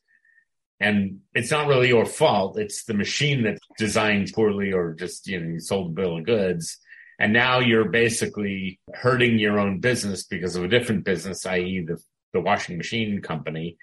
And 0.80 1.20
it's 1.34 1.52
not 1.52 1.68
really 1.68 1.90
your 1.90 2.06
fault. 2.06 2.58
It's 2.58 2.86
the 2.86 2.94
machine 2.94 3.44
that's 3.44 3.60
designed 3.78 4.32
poorly 4.34 4.72
or 4.72 4.94
just, 4.94 5.28
you 5.28 5.40
know, 5.40 5.60
sold 5.60 5.92
a 5.92 5.94
bill 5.94 6.18
of 6.18 6.26
goods. 6.26 6.78
And 7.20 7.34
now 7.34 7.60
you're 7.60 7.90
basically 7.90 8.80
hurting 8.94 9.38
your 9.38 9.60
own 9.60 9.80
business 9.80 10.24
because 10.24 10.56
of 10.56 10.64
a 10.64 10.68
different 10.68 11.06
business, 11.06 11.46
i.e. 11.46 11.86
the, 11.88 12.02
the 12.34 12.42
washing 12.42 12.78
machine 12.78 13.22
company 13.22 13.78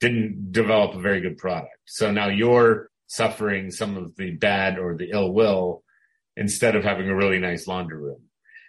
didn't 0.00 0.52
develop 0.52 0.94
a 0.94 1.00
very 1.00 1.20
good 1.20 1.36
product. 1.36 1.76
So 1.86 2.10
now 2.10 2.28
you're 2.28 2.88
suffering 3.08 3.70
some 3.70 3.96
of 3.96 4.16
the 4.16 4.30
bad 4.30 4.78
or 4.78 4.96
the 4.96 5.10
ill 5.10 5.32
will 5.32 5.82
instead 6.36 6.76
of 6.76 6.84
having 6.84 7.08
a 7.08 7.16
really 7.16 7.38
nice 7.38 7.66
laundry 7.66 7.98
room. 7.98 8.22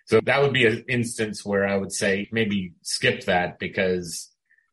So 0.05 0.19
that 0.21 0.41
would 0.41 0.53
be 0.53 0.65
an 0.65 0.85
instance 0.89 1.45
where 1.45 1.67
I 1.67 1.77
would 1.77 1.91
say 1.91 2.27
maybe 2.31 2.73
skip 2.81 3.25
that 3.25 3.59
because 3.59 4.29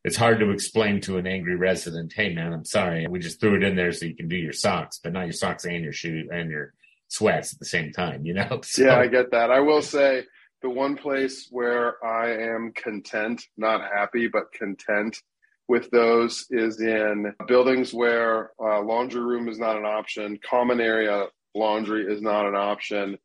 it's 0.06 0.16
hard 0.16 0.38
to 0.38 0.50
explain 0.50 1.00
to 1.00 1.18
an 1.18 1.26
angry 1.26 1.56
resident, 1.56 2.12
hey 2.12 2.32
man, 2.32 2.52
I'm 2.52 2.64
sorry. 2.64 3.08
We 3.08 3.18
just 3.18 3.40
threw 3.40 3.56
it 3.56 3.64
in 3.64 3.74
there 3.74 3.90
so 3.90 4.06
you 4.06 4.14
can 4.14 4.28
do 4.28 4.36
your 4.36 4.52
socks, 4.52 5.00
but 5.02 5.12
not 5.12 5.24
your 5.24 5.32
socks 5.32 5.64
and 5.64 5.82
your 5.82 5.92
shoes 5.92 6.28
and 6.32 6.48
your 6.48 6.74
sweats 7.08 7.52
at 7.52 7.58
the 7.58 7.64
same 7.64 7.90
time, 7.90 8.24
you 8.24 8.32
know? 8.32 8.60
So, 8.64 8.84
Yeah, 8.84 9.00
I 9.00 9.08
get 9.08 9.32
that. 9.32 9.50
I 9.50 9.58
will 9.58 9.82
say 9.82 10.22
the 10.62 10.70
one 10.70 10.96
place 10.96 11.48
where 11.50 12.04
I 12.06 12.30
am 12.34 12.72
content, 12.76 13.42
not 13.56 13.80
happy, 13.82 14.28
but 14.28 14.52
content 14.52 15.20
with 15.66 15.90
those 15.90 16.46
is 16.50 16.80
in 16.80 17.34
buildings 17.48 17.92
where 17.92 18.52
uh, 18.62 18.82
laundry 18.82 19.22
room 19.22 19.48
is 19.48 19.58
not 19.58 19.76
an 19.76 19.86
option, 19.86 20.38
common 20.48 20.80
area 20.80 21.26
laundry 21.56 22.06
is 22.06 22.22
not 22.22 22.46
an 22.46 22.54
option. 22.54 23.18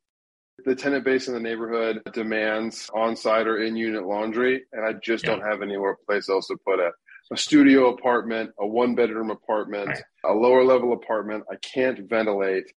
The 0.64 0.74
tenant 0.74 1.04
base 1.04 1.28
in 1.28 1.34
the 1.34 1.40
neighborhood 1.40 2.02
demands 2.12 2.88
on 2.94 3.16
site 3.16 3.46
or 3.46 3.62
in 3.62 3.76
unit 3.76 4.06
laundry, 4.06 4.62
and 4.72 4.84
I 4.84 4.92
just 4.94 5.24
yeah. 5.24 5.30
don't 5.30 5.42
have 5.42 5.62
anywhere 5.62 5.96
place 6.06 6.28
else 6.28 6.46
to 6.48 6.56
put 6.64 6.78
it. 6.78 6.92
A 7.32 7.36
studio 7.36 7.88
apartment, 7.88 8.50
a 8.60 8.66
one 8.66 8.94
bedroom 8.94 9.30
apartment, 9.30 9.88
right. 9.88 10.02
a 10.24 10.32
lower 10.32 10.64
level 10.64 10.92
apartment. 10.92 11.44
I 11.50 11.56
can't 11.56 12.08
ventilate. 12.08 12.72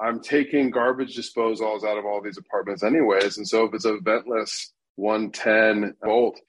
I'm 0.00 0.20
taking 0.20 0.70
garbage 0.70 1.16
disposals 1.16 1.84
out 1.84 1.98
of 1.98 2.04
all 2.04 2.20
these 2.20 2.38
apartments, 2.38 2.82
anyways. 2.82 3.36
And 3.36 3.46
so 3.46 3.64
if 3.64 3.74
it's 3.74 3.84
a 3.84 3.98
ventless 3.98 4.70
110 4.96 5.94
volt, 6.04 6.40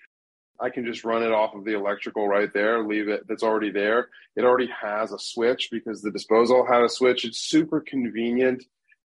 I 0.59 0.69
can 0.69 0.85
just 0.85 1.03
run 1.03 1.23
it 1.23 1.31
off 1.31 1.55
of 1.55 1.65
the 1.65 1.75
electrical 1.75 2.27
right 2.27 2.51
there, 2.53 2.83
leave 2.83 3.09
it 3.09 3.27
that's 3.27 3.43
already 3.43 3.71
there. 3.71 4.09
It 4.35 4.43
already 4.43 4.69
has 4.81 5.11
a 5.11 5.19
switch 5.19 5.69
because 5.71 6.01
the 6.01 6.11
disposal 6.11 6.65
had 6.65 6.83
a 6.83 6.89
switch. 6.89 7.25
It's 7.25 7.39
super 7.39 7.81
convenient. 7.81 8.63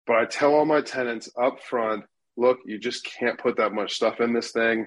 But 0.06 0.16
I 0.16 0.24
tell 0.26 0.54
all 0.54 0.64
my 0.64 0.80
tenants 0.80 1.30
up 1.40 1.62
front, 1.62 2.04
look, 2.36 2.58
you 2.66 2.78
just 2.78 3.04
can't 3.04 3.38
put 3.38 3.56
that 3.56 3.72
much 3.72 3.94
stuff 3.94 4.20
in 4.20 4.32
this 4.32 4.52
thing. 4.52 4.86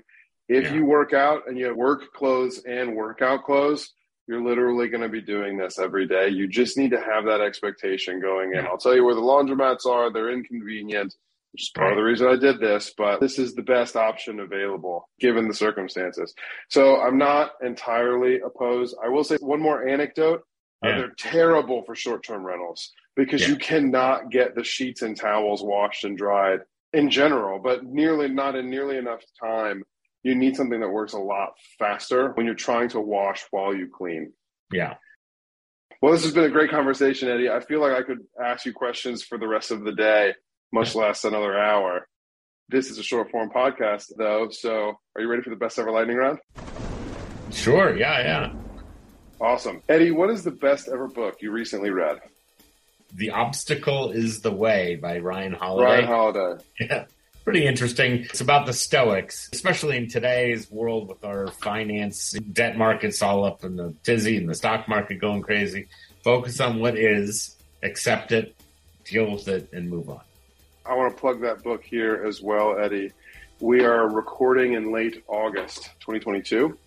If 0.50 0.66
yeah. 0.66 0.74
you 0.76 0.86
work 0.86 1.14
out 1.14 1.48
and 1.48 1.58
you 1.58 1.66
have 1.66 1.76
work 1.76 2.14
clothes 2.14 2.64
and 2.66 2.96
workout 2.96 3.44
clothes, 3.44 3.94
you're 4.28 4.44
literally 4.44 4.90
going 4.90 5.04
to 5.04 5.10
be 5.10 5.22
doing 5.22 5.58
this 5.58 5.80
every 5.80 6.08
day. 6.08 6.30
You 6.30 6.48
just 6.48 6.78
need 6.78 6.92
to 6.92 7.02
have 7.02 7.26
that 7.26 7.42
expectation 7.42 8.20
going 8.22 8.54
in. 8.54 8.66
I'll 8.66 8.78
tell 8.78 8.96
you 8.96 9.04
where 9.04 9.16
the 9.16 9.22
laundromats 9.22 9.86
are. 9.86 10.12
They're 10.12 10.32
inconvenient 10.32 11.16
which 11.58 11.64
is 11.64 11.70
part 11.70 11.92
of 11.92 11.98
the 11.98 12.04
reason 12.04 12.28
I 12.28 12.36
did 12.36 12.60
this, 12.60 12.94
but 12.96 13.20
this 13.20 13.40
is 13.40 13.56
the 13.56 13.64
best 13.64 13.96
option 13.96 14.42
available 14.42 15.10
given 15.20 15.48
the 15.48 15.56
circumstances. 15.56 16.36
So 16.70 17.02
I'm 17.02 17.18
not 17.18 17.54
entirely 17.64 18.40
opposed. 18.42 18.96
I 19.04 19.10
will 19.10 19.24
say 19.24 19.38
one 19.38 19.60
more 19.60 19.88
anecdote. 19.88 20.44
Yeah. 20.84 20.90
Uh, 20.90 20.98
they're 20.98 21.16
terrible 21.18 21.82
for 21.84 21.96
short 21.96 22.24
term 22.24 22.46
rentals 22.46 22.92
because 23.18 23.42
yeah. 23.42 23.50
you 23.50 23.56
cannot 23.58 24.30
get 24.30 24.56
the 24.56 24.64
sheets 24.64 25.02
and 25.02 25.18
towels 25.18 25.64
washed 25.64 26.06
and 26.06 26.18
dried 26.18 26.60
in 26.94 27.10
general, 27.10 27.60
but 27.60 27.84
nearly 27.84 28.30
not 28.30 28.56
in 28.56 28.70
nearly 28.70 28.96
enough 28.98 29.22
time. 29.42 29.84
You 30.24 30.36
need 30.36 30.56
something 30.56 30.80
that 30.80 30.90
works 30.90 31.14
a 31.14 31.20
lot 31.20 31.54
faster 31.80 32.32
when 32.34 32.46
you're 32.46 32.56
trying 32.56 32.90
to 32.90 33.02
wash 33.02 33.46
while 33.52 33.74
you 33.74 33.90
clean. 33.94 34.34
Yeah. 34.72 34.96
Well, 36.02 36.14
this 36.14 36.24
has 36.24 36.34
been 36.34 36.44
a 36.44 36.50
great 36.50 36.70
conversation, 36.70 37.28
Eddie. 37.28 37.50
I 37.50 37.60
feel 37.60 37.82
like 37.82 37.94
I 37.94 38.04
could 38.04 38.20
ask 38.42 38.66
you 38.66 38.74
questions 38.74 39.24
for 39.24 39.38
the 39.40 39.48
rest 39.48 39.72
of 39.72 39.84
the 39.84 39.94
day 39.94 40.36
much 40.72 40.96
less 40.96 41.24
another 41.24 41.58
hour. 41.58 42.08
This 42.70 42.92
is 42.92 43.00
a 43.00 43.04
short 43.04 43.32
form 43.32 43.50
podcast, 43.50 44.12
though. 44.18 44.50
So, 44.52 44.94
are 45.16 45.22
you 45.22 45.28
ready 45.28 45.42
for 45.42 45.50
the 45.50 45.56
best 45.56 45.80
ever 45.80 45.92
lightning 45.92 46.18
round? 46.18 46.40
Sure. 47.52 47.98
Yeah. 47.98 48.20
Yeah. 48.20 48.54
Awesome. 49.40 49.82
Eddie, 49.88 50.12
what 50.12 50.30
is 50.30 50.44
the 50.44 50.52
best 50.52 50.88
ever 50.88 51.08
book 51.08 51.38
you 51.42 51.52
recently 51.52 51.90
read? 51.90 52.20
The 53.14 53.32
Obstacle 53.32 54.12
is 54.12 54.42
the 54.42 54.52
Way 54.52 54.96
by 54.96 55.20
Ryan 55.20 55.54
Holiday. 55.54 55.86
Ryan 55.86 56.06
Holiday. 56.06 56.64
Yeah. 56.80 57.06
Pretty 57.44 57.66
interesting. 57.66 58.26
It's 58.26 58.42
about 58.42 58.66
the 58.66 58.74
Stoics, 58.74 59.50
especially 59.54 59.96
in 59.96 60.10
today's 60.10 60.70
world 60.70 61.08
with 61.08 61.24
our 61.24 61.48
finance 61.48 62.32
debt 62.52 62.78
markets 62.78 63.22
all 63.22 63.46
up 63.46 63.64
in 63.64 63.78
the 63.78 63.94
tizzy 64.04 64.36
and 64.36 64.50
the 64.50 64.54
stock 64.54 64.90
market 64.90 65.20
going 65.22 65.42
crazy. 65.42 65.88
Focus 66.26 66.60
on 66.60 66.80
what 66.82 66.98
is, 66.98 67.56
accept 67.84 68.34
it, 68.34 68.54
deal 69.06 69.32
with 69.32 69.48
it, 69.48 69.70
and 69.72 69.90
move 69.90 70.10
on. 70.10 70.20
I 70.86 70.94
want 70.94 71.16
to 71.16 71.20
plug 71.20 71.40
that 71.42 71.64
book 71.64 71.86
here 71.86 72.22
as 72.28 72.42
well, 72.42 72.78
Eddie. 72.78 73.14
We 73.62 73.86
are 73.86 74.10
recording 74.10 74.74
in 74.74 74.92
late 74.92 75.24
August 75.28 75.92
2022, 76.02 76.78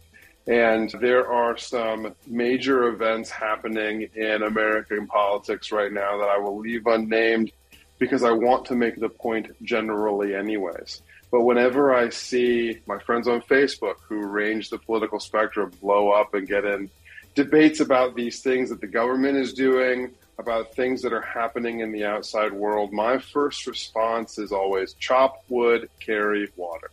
and 0.50 0.90
there 1.00 1.30
are 1.30 1.56
some 1.56 2.12
major 2.26 2.88
events 2.88 3.30
happening 3.30 4.08
in 4.16 4.42
American 4.42 5.06
politics 5.06 5.70
right 5.70 5.92
now 5.92 6.18
that 6.18 6.28
I 6.28 6.38
will 6.38 6.58
leave 6.58 6.88
unnamed 6.88 7.52
because 8.00 8.24
I 8.24 8.32
want 8.32 8.64
to 8.64 8.74
make 8.74 8.98
the 8.98 9.08
point 9.08 9.54
generally, 9.62 10.34
anyways. 10.34 11.02
But 11.30 11.42
whenever 11.42 11.94
I 11.94 12.08
see 12.08 12.80
my 12.88 12.98
friends 12.98 13.28
on 13.28 13.42
Facebook 13.42 13.94
who 14.08 14.26
range 14.26 14.70
the 14.70 14.78
political 14.78 15.20
spectrum 15.20 15.70
blow 15.80 16.10
up 16.10 16.34
and 16.34 16.48
get 16.48 16.64
in 16.64 16.90
debates 17.36 17.78
about 17.78 18.16
these 18.16 18.42
things 18.42 18.70
that 18.70 18.80
the 18.80 18.88
government 18.88 19.38
is 19.38 19.52
doing, 19.52 20.10
about 20.36 20.74
things 20.74 21.00
that 21.02 21.12
are 21.12 21.20
happening 21.20 21.78
in 21.78 21.92
the 21.92 22.04
outside 22.04 22.52
world, 22.52 22.92
my 22.92 23.18
first 23.18 23.68
response 23.68 24.36
is 24.36 24.50
always 24.50 24.94
chop 24.94 25.44
wood, 25.48 25.88
carry 26.00 26.48
water. 26.56 26.90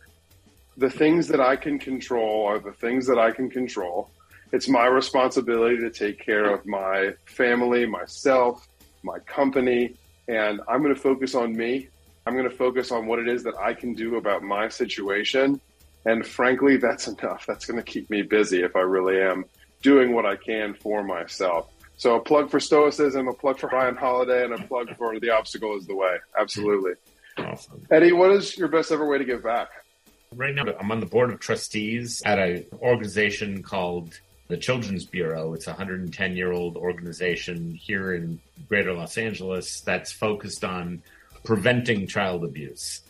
The 0.78 0.88
things 0.88 1.26
that 1.28 1.40
I 1.40 1.56
can 1.56 1.80
control 1.80 2.46
are 2.46 2.60
the 2.60 2.72
things 2.72 3.04
that 3.08 3.18
I 3.18 3.32
can 3.32 3.50
control. 3.50 4.10
It's 4.52 4.68
my 4.68 4.86
responsibility 4.86 5.76
to 5.78 5.90
take 5.90 6.24
care 6.24 6.54
of 6.54 6.64
my 6.66 7.14
family, 7.26 7.84
myself, 7.84 8.68
my 9.02 9.18
company, 9.18 9.96
and 10.28 10.60
I'm 10.68 10.80
going 10.82 10.94
to 10.94 11.00
focus 11.00 11.34
on 11.34 11.56
me. 11.56 11.88
I'm 12.26 12.34
going 12.34 12.48
to 12.48 12.56
focus 12.56 12.92
on 12.92 13.06
what 13.06 13.18
it 13.18 13.26
is 13.26 13.42
that 13.42 13.56
I 13.56 13.74
can 13.74 13.92
do 13.92 14.18
about 14.18 14.44
my 14.44 14.68
situation. 14.68 15.60
And 16.04 16.24
frankly, 16.24 16.76
that's 16.76 17.08
enough. 17.12 17.44
That's 17.44 17.66
going 17.66 17.82
to 17.82 17.84
keep 17.84 18.08
me 18.08 18.22
busy 18.22 18.62
if 18.62 18.76
I 18.76 18.80
really 18.80 19.20
am 19.20 19.46
doing 19.82 20.14
what 20.14 20.26
I 20.26 20.36
can 20.36 20.74
for 20.74 21.02
myself. 21.02 21.72
So 21.96 22.14
a 22.14 22.20
plug 22.20 22.50
for 22.50 22.60
Stoicism, 22.60 23.26
a 23.26 23.32
plug 23.32 23.58
for 23.58 23.66
Ryan 23.66 23.96
Holiday, 23.96 24.44
and 24.44 24.54
a 24.54 24.62
plug 24.62 24.96
for 24.96 25.18
The 25.18 25.30
Obstacle 25.30 25.76
is 25.76 25.86
the 25.88 25.96
Way. 25.96 26.18
Absolutely. 26.38 26.92
Awesome. 27.36 27.84
Eddie, 27.90 28.12
what 28.12 28.30
is 28.30 28.56
your 28.56 28.68
best 28.68 28.92
ever 28.92 29.08
way 29.08 29.18
to 29.18 29.24
give 29.24 29.42
back? 29.42 29.70
Right 30.34 30.54
now, 30.54 30.64
I'm 30.78 30.90
on 30.92 31.00
the 31.00 31.06
board 31.06 31.32
of 31.32 31.40
trustees 31.40 32.22
at 32.24 32.38
an 32.38 32.66
organization 32.80 33.62
called 33.62 34.18
the 34.48 34.56
Children's 34.56 35.04
Bureau. 35.04 35.54
It's 35.54 35.66
a 35.66 35.70
110 35.70 36.36
year 36.36 36.52
old 36.52 36.76
organization 36.76 37.72
here 37.74 38.14
in 38.14 38.40
greater 38.68 38.92
Los 38.92 39.18
Angeles 39.18 39.80
that's 39.80 40.12
focused 40.12 40.64
on 40.64 41.02
preventing 41.44 42.06
child 42.06 42.44
abuse 42.44 43.02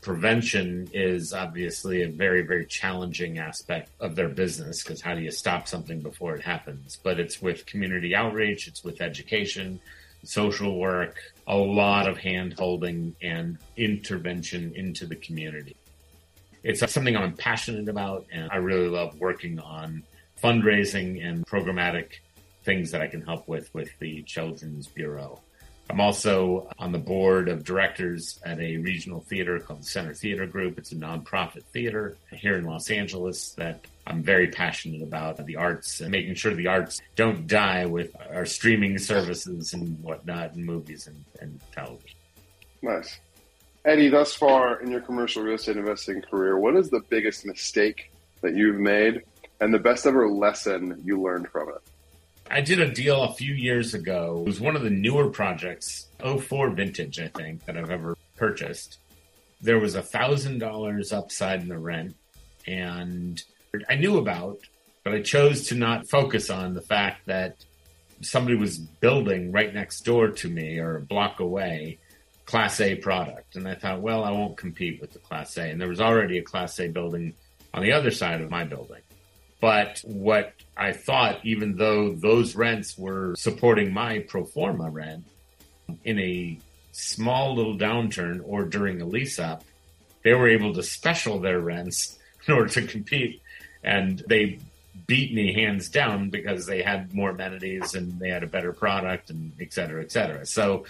prevention 0.00 0.88
is 0.92 1.32
obviously 1.32 2.02
a 2.02 2.08
very, 2.08 2.42
very 2.42 2.64
challenging 2.66 3.38
aspect 3.38 3.90
of 4.00 4.14
their 4.14 4.28
business 4.28 4.82
because 4.82 5.00
how 5.00 5.14
do 5.14 5.20
you 5.20 5.30
stop 5.30 5.66
something 5.66 6.00
before 6.00 6.34
it 6.34 6.42
happens? 6.42 6.98
But 7.02 7.18
it's 7.18 7.42
with 7.42 7.66
community 7.66 8.14
outreach, 8.14 8.68
it's 8.68 8.84
with 8.84 9.00
education, 9.00 9.80
social 10.24 10.78
work, 10.78 11.18
a 11.46 11.56
lot 11.56 12.08
of 12.08 12.18
hand 12.18 12.54
holding 12.58 13.16
and 13.20 13.58
intervention 13.76 14.72
into 14.74 15.06
the 15.06 15.16
community. 15.16 15.76
It's 16.62 16.80
something 16.92 17.16
I'm 17.16 17.34
passionate 17.34 17.88
about, 17.88 18.26
and 18.32 18.50
I 18.50 18.56
really 18.56 18.88
love 18.88 19.18
working 19.18 19.58
on 19.58 20.02
fundraising 20.42 21.24
and 21.24 21.46
programmatic 21.46 22.12
things 22.64 22.90
that 22.90 23.00
I 23.00 23.06
can 23.06 23.22
help 23.22 23.48
with 23.48 23.72
with 23.74 23.90
the 23.98 24.22
Children's 24.22 24.86
Bureau. 24.86 25.40
I'm 25.90 26.00
also 26.00 26.68
on 26.78 26.92
the 26.92 26.98
board 26.98 27.48
of 27.48 27.64
directors 27.64 28.38
at 28.44 28.60
a 28.60 28.76
regional 28.76 29.20
theater 29.20 29.58
called 29.58 29.80
the 29.80 29.86
Center 29.86 30.12
Theater 30.12 30.46
Group. 30.46 30.76
It's 30.76 30.92
a 30.92 30.96
nonprofit 30.96 31.62
theater 31.72 32.16
here 32.30 32.58
in 32.58 32.64
Los 32.64 32.90
Angeles 32.90 33.52
that 33.52 33.86
I'm 34.06 34.22
very 34.22 34.48
passionate 34.48 35.02
about 35.02 35.44
the 35.46 35.56
arts 35.56 36.00
and 36.00 36.10
making 36.10 36.34
sure 36.34 36.52
the 36.52 36.66
arts 36.66 37.00
don't 37.16 37.46
die 37.46 37.86
with 37.86 38.14
our 38.30 38.44
streaming 38.44 38.98
services 38.98 39.72
and 39.72 39.98
whatnot, 40.02 40.54
and 40.54 40.66
movies 40.66 41.06
and, 41.06 41.24
and 41.40 41.58
television. 41.72 42.16
Nice. 42.82 43.18
Eddie, 43.88 44.10
thus 44.10 44.34
far 44.34 44.82
in 44.82 44.90
your 44.90 45.00
commercial 45.00 45.42
real 45.42 45.54
estate 45.54 45.78
investing 45.78 46.20
career, 46.20 46.58
what 46.58 46.76
is 46.76 46.90
the 46.90 47.00
biggest 47.08 47.46
mistake 47.46 48.12
that 48.42 48.54
you've 48.54 48.78
made 48.78 49.22
and 49.62 49.72
the 49.72 49.78
best 49.78 50.04
ever 50.04 50.28
lesson 50.28 51.00
you 51.06 51.18
learned 51.18 51.48
from 51.48 51.70
it? 51.70 51.80
I 52.50 52.60
did 52.60 52.80
a 52.80 52.92
deal 52.92 53.22
a 53.22 53.32
few 53.32 53.54
years 53.54 53.94
ago. 53.94 54.42
It 54.42 54.44
was 54.46 54.60
one 54.60 54.76
of 54.76 54.82
the 54.82 54.90
newer 54.90 55.30
projects, 55.30 56.08
04 56.20 56.68
vintage, 56.72 57.18
I 57.18 57.28
think, 57.28 57.64
that 57.64 57.78
I've 57.78 57.90
ever 57.90 58.14
purchased. 58.36 58.98
There 59.62 59.78
was 59.78 59.94
a 59.94 60.02
thousand 60.02 60.58
dollars 60.58 61.10
upside 61.10 61.62
in 61.62 61.68
the 61.68 61.78
rent, 61.78 62.14
and 62.66 63.42
I 63.88 63.94
knew 63.94 64.18
about, 64.18 64.58
but 65.02 65.14
I 65.14 65.22
chose 65.22 65.66
to 65.68 65.74
not 65.74 66.10
focus 66.10 66.50
on 66.50 66.74
the 66.74 66.82
fact 66.82 67.24
that 67.24 67.64
somebody 68.20 68.58
was 68.58 68.76
building 68.76 69.50
right 69.50 69.72
next 69.72 70.02
door 70.02 70.28
to 70.28 70.50
me 70.50 70.78
or 70.78 70.96
a 70.96 71.00
block 71.00 71.40
away 71.40 71.96
class 72.48 72.80
A 72.80 72.94
product. 72.94 73.56
And 73.56 73.68
I 73.68 73.74
thought, 73.74 74.00
well, 74.00 74.24
I 74.24 74.30
won't 74.30 74.56
compete 74.56 75.02
with 75.02 75.12
the 75.12 75.18
class 75.18 75.54
A. 75.58 75.68
And 75.68 75.78
there 75.78 75.88
was 75.88 76.00
already 76.00 76.38
a 76.38 76.42
class 76.42 76.80
A 76.80 76.88
building 76.88 77.34
on 77.74 77.82
the 77.82 77.92
other 77.92 78.10
side 78.10 78.40
of 78.40 78.50
my 78.50 78.64
building. 78.64 79.02
But 79.60 80.00
what 80.02 80.54
I 80.74 80.92
thought, 80.92 81.44
even 81.44 81.76
though 81.76 82.14
those 82.14 82.56
rents 82.56 82.96
were 82.96 83.34
supporting 83.36 83.92
my 83.92 84.20
pro 84.20 84.46
forma 84.46 84.88
rent 84.88 85.26
in 86.04 86.18
a 86.18 86.58
small 86.92 87.54
little 87.54 87.76
downturn 87.76 88.40
or 88.42 88.64
during 88.64 89.02
a 89.02 89.04
lease 89.04 89.38
up, 89.38 89.62
they 90.24 90.32
were 90.32 90.48
able 90.48 90.72
to 90.72 90.82
special 90.82 91.40
their 91.40 91.60
rents 91.60 92.18
in 92.48 92.54
order 92.54 92.70
to 92.70 92.86
compete. 92.86 93.42
And 93.84 94.24
they 94.26 94.58
beat 95.06 95.34
me 95.34 95.52
hands 95.52 95.90
down 95.90 96.30
because 96.30 96.64
they 96.64 96.80
had 96.80 97.12
more 97.12 97.30
amenities 97.30 97.94
and 97.94 98.18
they 98.18 98.30
had 98.30 98.42
a 98.42 98.46
better 98.46 98.72
product 98.72 99.28
and 99.28 99.52
et 99.60 99.74
cetera, 99.74 100.02
et 100.02 100.10
cetera. 100.10 100.46
So 100.46 100.86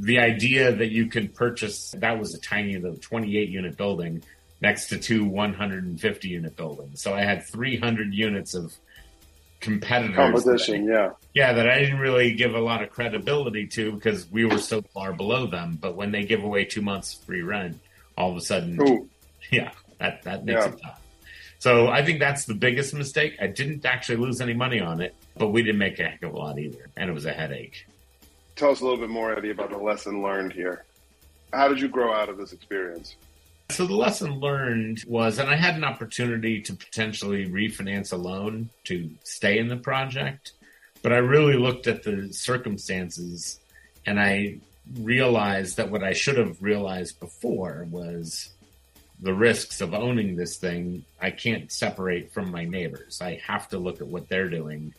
the 0.00 0.18
idea 0.18 0.72
that 0.72 0.90
you 0.90 1.06
can 1.06 1.28
purchase 1.28 1.94
that 1.98 2.18
was 2.18 2.34
a 2.34 2.40
tiny 2.40 2.76
little 2.78 2.96
28 2.96 3.48
unit 3.48 3.76
building 3.76 4.22
next 4.62 4.88
to 4.88 4.98
two 4.98 5.24
150 5.24 6.28
unit 6.28 6.56
buildings. 6.56 7.02
So 7.02 7.14
I 7.14 7.20
had 7.22 7.44
300 7.46 8.12
units 8.14 8.54
of 8.54 8.74
competitors. 9.60 10.16
Competition, 10.16 10.90
I, 10.90 10.92
yeah. 10.92 11.10
Yeah, 11.34 11.52
that 11.52 11.68
I 11.68 11.78
didn't 11.80 11.98
really 11.98 12.32
give 12.34 12.54
a 12.54 12.60
lot 12.60 12.82
of 12.82 12.90
credibility 12.90 13.66
to 13.68 13.92
because 13.92 14.28
we 14.30 14.44
were 14.44 14.58
so 14.58 14.82
far 14.82 15.12
below 15.12 15.46
them. 15.46 15.78
But 15.80 15.96
when 15.96 16.12
they 16.12 16.24
give 16.24 16.42
away 16.44 16.64
two 16.64 16.82
months 16.82 17.14
free 17.14 17.42
rent, 17.42 17.78
all 18.16 18.30
of 18.30 18.36
a 18.36 18.40
sudden, 18.40 18.80
Ooh. 18.82 19.08
yeah, 19.50 19.72
that, 19.98 20.22
that 20.24 20.44
makes 20.44 20.64
Yeah. 20.64 20.72
it 20.72 20.80
tough. 20.82 21.00
So 21.58 21.88
I 21.88 22.02
think 22.02 22.20
that's 22.20 22.46
the 22.46 22.54
biggest 22.54 22.94
mistake. 22.94 23.36
I 23.38 23.46
didn't 23.48 23.84
actually 23.84 24.16
lose 24.16 24.40
any 24.40 24.54
money 24.54 24.80
on 24.80 25.02
it, 25.02 25.14
but 25.36 25.48
we 25.48 25.62
didn't 25.62 25.78
make 25.78 25.98
a 26.00 26.04
heck 26.04 26.22
of 26.22 26.32
a 26.32 26.36
lot 26.38 26.58
either. 26.58 26.88
And 26.96 27.10
it 27.10 27.12
was 27.12 27.26
a 27.26 27.32
headache. 27.32 27.86
Tell 28.56 28.70
us 28.70 28.80
a 28.80 28.84
little 28.84 28.98
bit 28.98 29.08
more, 29.10 29.36
Eddie, 29.36 29.50
about 29.50 29.70
the 29.70 29.78
lesson 29.78 30.22
learned 30.22 30.52
here. 30.52 30.84
How 31.52 31.68
did 31.68 31.80
you 31.80 31.88
grow 31.88 32.12
out 32.12 32.28
of 32.28 32.36
this 32.36 32.52
experience? 32.52 33.16
So 33.70 33.86
the 33.86 33.94
lesson 33.94 34.40
learned 34.40 35.04
was, 35.06 35.38
and 35.38 35.48
I 35.48 35.56
had 35.56 35.76
an 35.76 35.84
opportunity 35.84 36.60
to 36.62 36.74
potentially 36.74 37.46
refinance 37.46 38.12
a 38.12 38.16
loan 38.16 38.68
to 38.84 39.10
stay 39.22 39.58
in 39.58 39.68
the 39.68 39.76
project, 39.76 40.52
but 41.02 41.12
I 41.12 41.18
really 41.18 41.56
looked 41.56 41.86
at 41.86 42.02
the 42.02 42.32
circumstances 42.32 43.60
and 44.06 44.18
I 44.18 44.58
realized 44.98 45.76
that 45.76 45.90
what 45.90 46.02
I 46.02 46.12
should 46.12 46.36
have 46.36 46.60
realized 46.60 47.20
before 47.20 47.86
was 47.90 48.50
the 49.20 49.34
risks 49.34 49.80
of 49.80 49.94
owning 49.94 50.34
this 50.34 50.56
thing. 50.56 51.04
I 51.20 51.30
can't 51.30 51.70
separate 51.70 52.32
from 52.32 52.50
my 52.50 52.64
neighbors. 52.64 53.20
I 53.20 53.40
have 53.46 53.68
to 53.68 53.78
look 53.78 54.00
at 54.00 54.08
what 54.08 54.28
they're 54.28 54.48
doing 54.48 54.94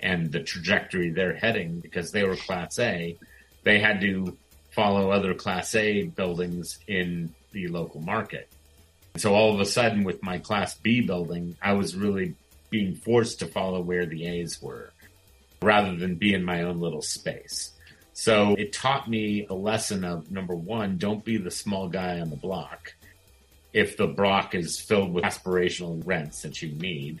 and 0.00 0.30
the 0.30 0.40
trajectory 0.40 1.10
they're 1.10 1.34
heading 1.34 1.80
because 1.80 2.12
they 2.12 2.24
were 2.24 2.36
Class 2.36 2.78
A. 2.78 3.16
They 3.64 3.78
had 3.78 4.00
to 4.02 4.36
follow 4.70 5.10
other 5.10 5.34
Class 5.34 5.74
A 5.74 6.04
buildings 6.04 6.78
in 6.86 7.34
the 7.52 7.68
local 7.68 8.00
market. 8.00 8.48
So 9.16 9.34
all 9.34 9.54
of 9.54 9.60
a 9.60 9.64
sudden, 9.64 10.04
with 10.04 10.22
my 10.22 10.38
Class 10.38 10.74
B 10.74 11.00
building, 11.00 11.56
I 11.62 11.72
was 11.72 11.96
really 11.96 12.34
being 12.68 12.94
forced 12.94 13.38
to 13.38 13.46
follow 13.46 13.80
where 13.80 14.04
the 14.04 14.26
A's 14.26 14.60
were 14.60 14.92
rather 15.62 15.96
than 15.96 16.16
be 16.16 16.34
in 16.34 16.44
my 16.44 16.62
own 16.62 16.80
little 16.80 17.02
space. 17.02 17.72
So 18.12 18.54
it 18.54 18.72
taught 18.72 19.08
me 19.08 19.46
a 19.48 19.54
lesson 19.54 20.04
of 20.04 20.30
number 20.30 20.54
one, 20.54 20.98
don't 20.98 21.24
be 21.24 21.38
the 21.38 21.50
small 21.50 21.88
guy 21.88 22.20
on 22.20 22.30
the 22.30 22.36
block 22.36 22.94
if 23.72 23.96
the 23.96 24.06
block 24.06 24.54
is 24.54 24.80
filled 24.80 25.12
with 25.12 25.24
aspirational 25.24 26.02
rents 26.06 26.42
that 26.42 26.62
you 26.62 26.72
need. 26.72 27.20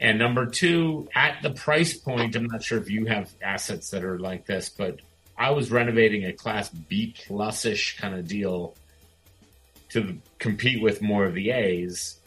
And 0.00 0.18
number 0.18 0.46
two, 0.46 1.08
at 1.14 1.42
the 1.42 1.50
price 1.50 1.94
point, 1.94 2.34
I'm 2.34 2.46
not 2.46 2.62
sure 2.62 2.78
if 2.78 2.90
you 2.90 3.04
have 3.04 3.30
assets 3.42 3.90
that 3.90 4.02
are 4.02 4.18
like 4.18 4.46
this, 4.46 4.70
but 4.70 5.00
I 5.36 5.50
was 5.50 5.70
renovating 5.70 6.24
a 6.24 6.32
class 6.32 6.70
B 6.70 7.14
plus 7.26 7.66
ish 7.66 7.98
kind 7.98 8.14
of 8.14 8.26
deal 8.26 8.74
to 9.90 10.18
compete 10.38 10.82
with 10.82 11.02
more 11.02 11.26
of 11.26 11.34
the 11.34 11.50
A's. 11.50 12.18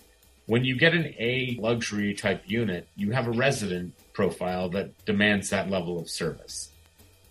When 0.45 0.63
you 0.63 0.77
get 0.77 0.93
an 0.93 1.15
A 1.17 1.57
luxury 1.59 2.13
type 2.13 2.43
unit, 2.45 2.87
you 2.95 3.11
have 3.11 3.27
a 3.27 3.31
resident 3.31 3.93
profile 4.13 4.69
that 4.69 5.05
demands 5.05 5.49
that 5.49 5.69
level 5.69 5.99
of 5.99 6.09
service. 6.09 6.69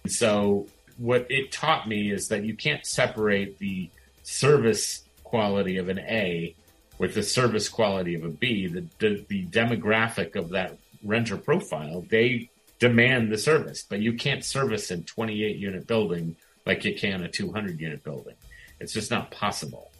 So 0.09 0.66
what 0.96 1.26
it 1.31 1.52
taught 1.52 1.88
me 1.88 2.11
is 2.11 2.28
that 2.28 2.44
you 2.44 2.57
can't 2.57 2.85
separate 2.85 3.59
the 3.59 3.90
service 4.24 5.05
quality 5.22 5.76
of 5.76 5.88
an 5.88 6.00
A 6.00 6.57
with 7.02 7.14
the 7.14 7.22
service 7.22 7.68
quality 7.68 8.14
of 8.14 8.22
a 8.22 8.28
B. 8.28 8.68
The, 8.68 8.86
the, 9.00 9.26
the 9.28 9.44
demographic 9.46 10.36
of 10.36 10.50
that 10.50 10.78
renter 11.02 11.36
profile, 11.36 12.06
they 12.08 12.48
demand 12.78 13.32
the 13.32 13.38
service, 13.38 13.82
but 13.82 13.98
you 13.98 14.12
can't 14.12 14.44
service 14.44 14.88
a 14.92 14.98
28 14.98 15.56
unit 15.56 15.88
building 15.88 16.36
like 16.64 16.84
you 16.84 16.94
can 16.94 17.24
a 17.24 17.28
200 17.28 17.80
unit 17.80 18.04
building. 18.04 18.36
It's 18.78 18.92
just 18.92 19.10
not 19.10 19.32
possible. 19.32 19.90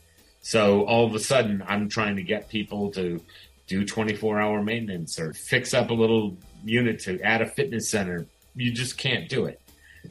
So 0.43 0.85
all 0.85 1.05
of 1.05 1.13
a 1.17 1.19
sudden, 1.19 1.65
I'm 1.67 1.89
trying 1.89 2.15
to 2.17 2.23
get 2.23 2.49
people 2.49 2.93
to 2.93 3.21
do 3.67 3.85
24 3.85 4.41
hour 4.41 4.63
maintenance 4.63 5.19
or 5.19 5.33
fix 5.33 5.75
up 5.75 5.91
a 5.91 5.95
little 5.95 6.37
unit 6.65 7.01
to 7.01 7.21
add 7.23 7.43
a 7.43 7.47
fitness 7.47 7.91
center. 7.91 8.27
You 8.55 8.71
just 8.71 8.97
can't 8.97 9.29
do 9.29 9.47
it. 9.47 9.61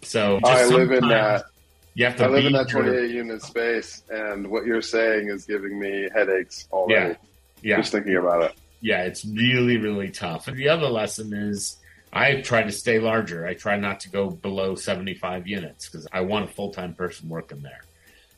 So 0.03 0.41
just 0.41 0.51
I 0.51 0.65
live 0.65 0.91
in 0.91 1.07
that. 1.07 1.45
You 1.93 2.05
have 2.05 2.15
to 2.17 2.23
I 2.25 2.27
live 2.27 2.45
in 2.45 2.53
that 2.53 2.71
your- 2.71 2.83
28 2.83 3.11
unit 3.11 3.41
space, 3.41 4.03
and 4.09 4.47
what 4.49 4.65
you're 4.65 4.81
saying 4.81 5.27
is 5.29 5.45
giving 5.45 5.77
me 5.79 6.07
headaches 6.13 6.67
already. 6.71 7.15
Yeah. 7.61 7.77
Just 7.77 7.91
thinking 7.91 8.15
about 8.15 8.43
it. 8.43 8.53
yeah, 8.79 9.03
it's 9.03 9.23
really, 9.25 9.77
really 9.77 10.09
tough. 10.09 10.47
And 10.47 10.57
the 10.57 10.69
other 10.69 10.87
lesson 10.87 11.33
is 11.33 11.77
I 12.13 12.41
try 12.41 12.63
to 12.63 12.71
stay 12.71 12.99
larger. 12.99 13.45
I 13.45 13.53
try 13.53 13.77
not 13.77 13.99
to 14.01 14.09
go 14.09 14.29
below 14.29 14.75
75 14.75 15.47
units 15.47 15.87
because 15.89 16.07
I 16.11 16.21
want 16.21 16.45
a 16.49 16.53
full 16.53 16.71
time 16.71 16.93
person 16.95 17.29
working 17.29 17.61
there. 17.61 17.81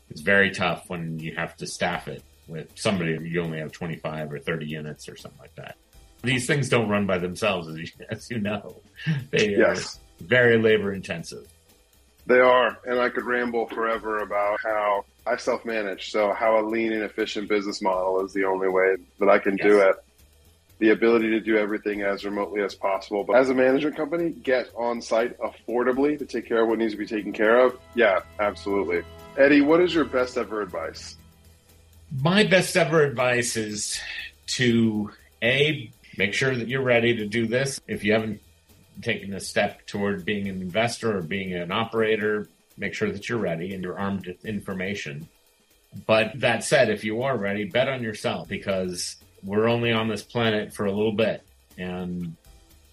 It's 0.09 0.21
very 0.21 0.51
tough 0.51 0.89
when 0.89 1.19
you 1.19 1.35
have 1.35 1.55
to 1.57 1.67
staff 1.67 2.07
it 2.07 2.21
with 2.47 2.67
somebody 2.75 3.17
you 3.23 3.41
only 3.41 3.59
have 3.59 3.71
25 3.71 4.33
or 4.33 4.39
30 4.39 4.65
units 4.65 5.07
or 5.07 5.15
something 5.15 5.39
like 5.39 5.55
that. 5.55 5.75
These 6.23 6.45
things 6.45 6.67
don't 6.69 6.89
run 6.89 7.05
by 7.07 7.17
themselves, 7.19 7.67
as 7.69 7.77
you, 7.77 7.87
as 8.09 8.29
you 8.29 8.39
know. 8.39 8.81
They 9.31 9.51
Yes. 9.55 9.99
are 10.21 10.23
very 10.25 10.57
labor 10.57 10.93
intensive. 10.93 11.47
They 12.25 12.39
are, 12.39 12.77
and 12.86 12.99
I 12.99 13.09
could 13.09 13.25
ramble 13.25 13.67
forever 13.67 14.19
about 14.19 14.59
how 14.63 15.05
I 15.27 15.36
self 15.38 15.65
manage. 15.65 16.12
So, 16.12 16.33
how 16.33 16.59
a 16.59 16.63
lean 16.65 16.93
and 16.93 17.03
efficient 17.03 17.49
business 17.49 17.81
model 17.81 18.23
is 18.23 18.33
the 18.33 18.45
only 18.45 18.69
way 18.69 18.95
that 19.19 19.29
I 19.29 19.39
can 19.39 19.57
do 19.57 19.81
it. 19.81 19.95
The 20.79 20.89
ability 20.89 21.29
to 21.31 21.39
do 21.39 21.57
everything 21.57 22.01
as 22.01 22.25
remotely 22.25 22.62
as 22.62 22.75
possible. 22.75 23.23
But 23.23 23.38
as 23.38 23.49
a 23.49 23.53
management 23.53 23.95
company, 23.95 24.31
get 24.31 24.69
on 24.75 25.01
site 25.01 25.38
affordably 25.39 26.17
to 26.17 26.25
take 26.25 26.47
care 26.47 26.63
of 26.63 26.69
what 26.69 26.79
needs 26.79 26.93
to 26.93 26.97
be 26.97 27.05
taken 27.05 27.31
care 27.31 27.59
of. 27.59 27.77
Yeah, 27.95 28.21
absolutely. 28.39 29.03
Eddie, 29.38 29.62
what 29.62 29.81
is 29.81 29.93
your 29.93 30.05
best 30.05 30.38
ever 30.38 30.62
advice? 30.62 31.15
My 32.21 32.43
best 32.43 32.75
ever 32.77 33.01
advice 33.03 33.55
is 33.57 33.99
to 34.47 35.12
A, 35.41 35.91
make 36.17 36.33
sure 36.33 36.55
that 36.55 36.67
you're 36.67 36.83
ready 36.83 37.15
to 37.17 37.25
do 37.25 37.47
this. 37.47 37.79
If 37.88 38.03
you 38.03 38.13
haven't 38.13 38.41
taken 39.01 39.34
a 39.34 39.39
step 39.39 39.86
toward 39.86 40.25
being 40.25 40.47
an 40.47 40.62
investor 40.62 41.17
or 41.17 41.21
being 41.21 41.53
an 41.53 41.71
operator, 41.71 42.47
make 42.77 42.93
sure 42.93 43.12
that 43.12 43.27
you're 43.27 43.39
ready 43.39 43.73
and 43.73 43.84
you're 43.84 43.99
armed 43.99 44.27
with 44.27 44.45
information. 44.45 45.27
But 46.06 46.39
that 46.39 46.63
said, 46.63 46.89
if 46.89 47.03
you 47.03 47.23
are 47.23 47.38
ready, 47.38 47.65
bet 47.65 47.88
on 47.88 48.01
yourself 48.03 48.47
because 48.47 49.17
we're 49.43 49.67
only 49.67 49.91
on 49.91 50.08
this 50.08 50.23
planet 50.23 50.73
for 50.73 50.86
a 50.86 50.91
little 50.91 51.13
bit 51.13 51.43
and 51.77 52.36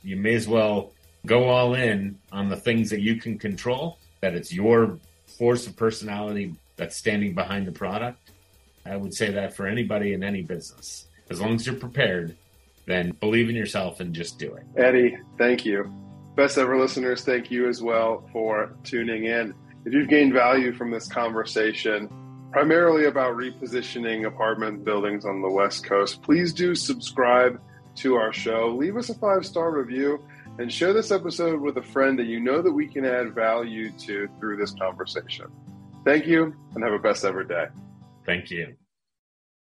you 0.03 0.17
may 0.17 0.35
as 0.35 0.49
well 0.49 0.93
go 1.27 1.49
all 1.49 1.75
in 1.75 2.19
on 2.33 2.49
the 2.49 2.57
things 2.57 2.91
that 2.91 3.01
you 3.01 3.17
can 3.17 3.39
control, 3.39 3.99
that 4.21 4.35
it's 4.35 4.53
your 4.53 4.99
force 5.39 5.67
of 5.67 5.77
personality 5.77 6.55
that's 6.77 6.97
standing 6.97 7.35
behind 7.35 7.67
the 7.67 7.73
product. 7.73 8.31
I 8.87 8.97
would 8.97 9.15
say 9.15 9.31
that 9.33 9.55
for 9.55 9.67
anybody 9.67 10.15
in 10.15 10.25
any 10.25 10.43
business. 10.43 11.07
As 11.29 11.41
long 11.41 11.55
as 11.55 11.67
you're 11.67 11.77
prepared, 11.77 12.37
then 12.91 13.13
believe 13.13 13.49
in 13.49 13.57
yourself 13.57 14.01
and 14.01 14.15
just 14.15 14.39
do 14.39 14.55
it. 14.55 14.65
Eddie, 14.77 15.17
thank 15.39 15.65
you. 15.65 15.93
Best 16.37 16.59
ever 16.59 16.79
listeners, 16.79 17.25
thank 17.25 17.51
you 17.51 17.69
as 17.69 17.83
well 17.83 18.29
for 18.33 18.75
tuning 18.85 19.25
in. 19.25 19.55
If 19.85 19.93
you've 19.93 20.09
gained 20.09 20.33
value 20.33 20.73
from 20.73 20.91
this 20.91 21.09
conversation, 21.09 22.09
primarily 22.53 23.07
about 23.07 23.37
repositioning 23.37 24.27
apartment 24.27 24.85
buildings 24.85 25.25
on 25.25 25.43
the 25.43 25.49
West 25.49 25.85
Coast, 25.85 26.23
please 26.23 26.53
do 26.53 26.75
subscribe 26.75 27.61
to 27.97 28.15
our 28.15 28.33
show. 28.33 28.75
Leave 28.77 28.97
us 28.97 29.09
a 29.09 29.15
five 29.15 29.45
star 29.45 29.71
review 29.71 30.23
and 30.59 30.73
share 30.73 30.93
this 30.93 31.11
episode 31.11 31.61
with 31.61 31.77
a 31.79 31.83
friend 31.83 32.19
that 32.19 32.27
you 32.27 32.41
know 32.41 32.61
that 32.61 32.73
we 32.73 32.87
can 32.87 33.05
add 33.05 33.35
value 33.35 33.91
to 33.93 34.29
through 34.39 34.57
this 34.57 34.73
conversation. 34.73 35.47
Thank 36.05 36.27
you 36.27 36.55
and 36.75 36.85
have 36.85 36.93
a 36.93 36.99
best 36.99 37.25
ever 37.25 37.45
day. 37.45 37.67
Thank 38.27 38.51
you. 38.51 38.77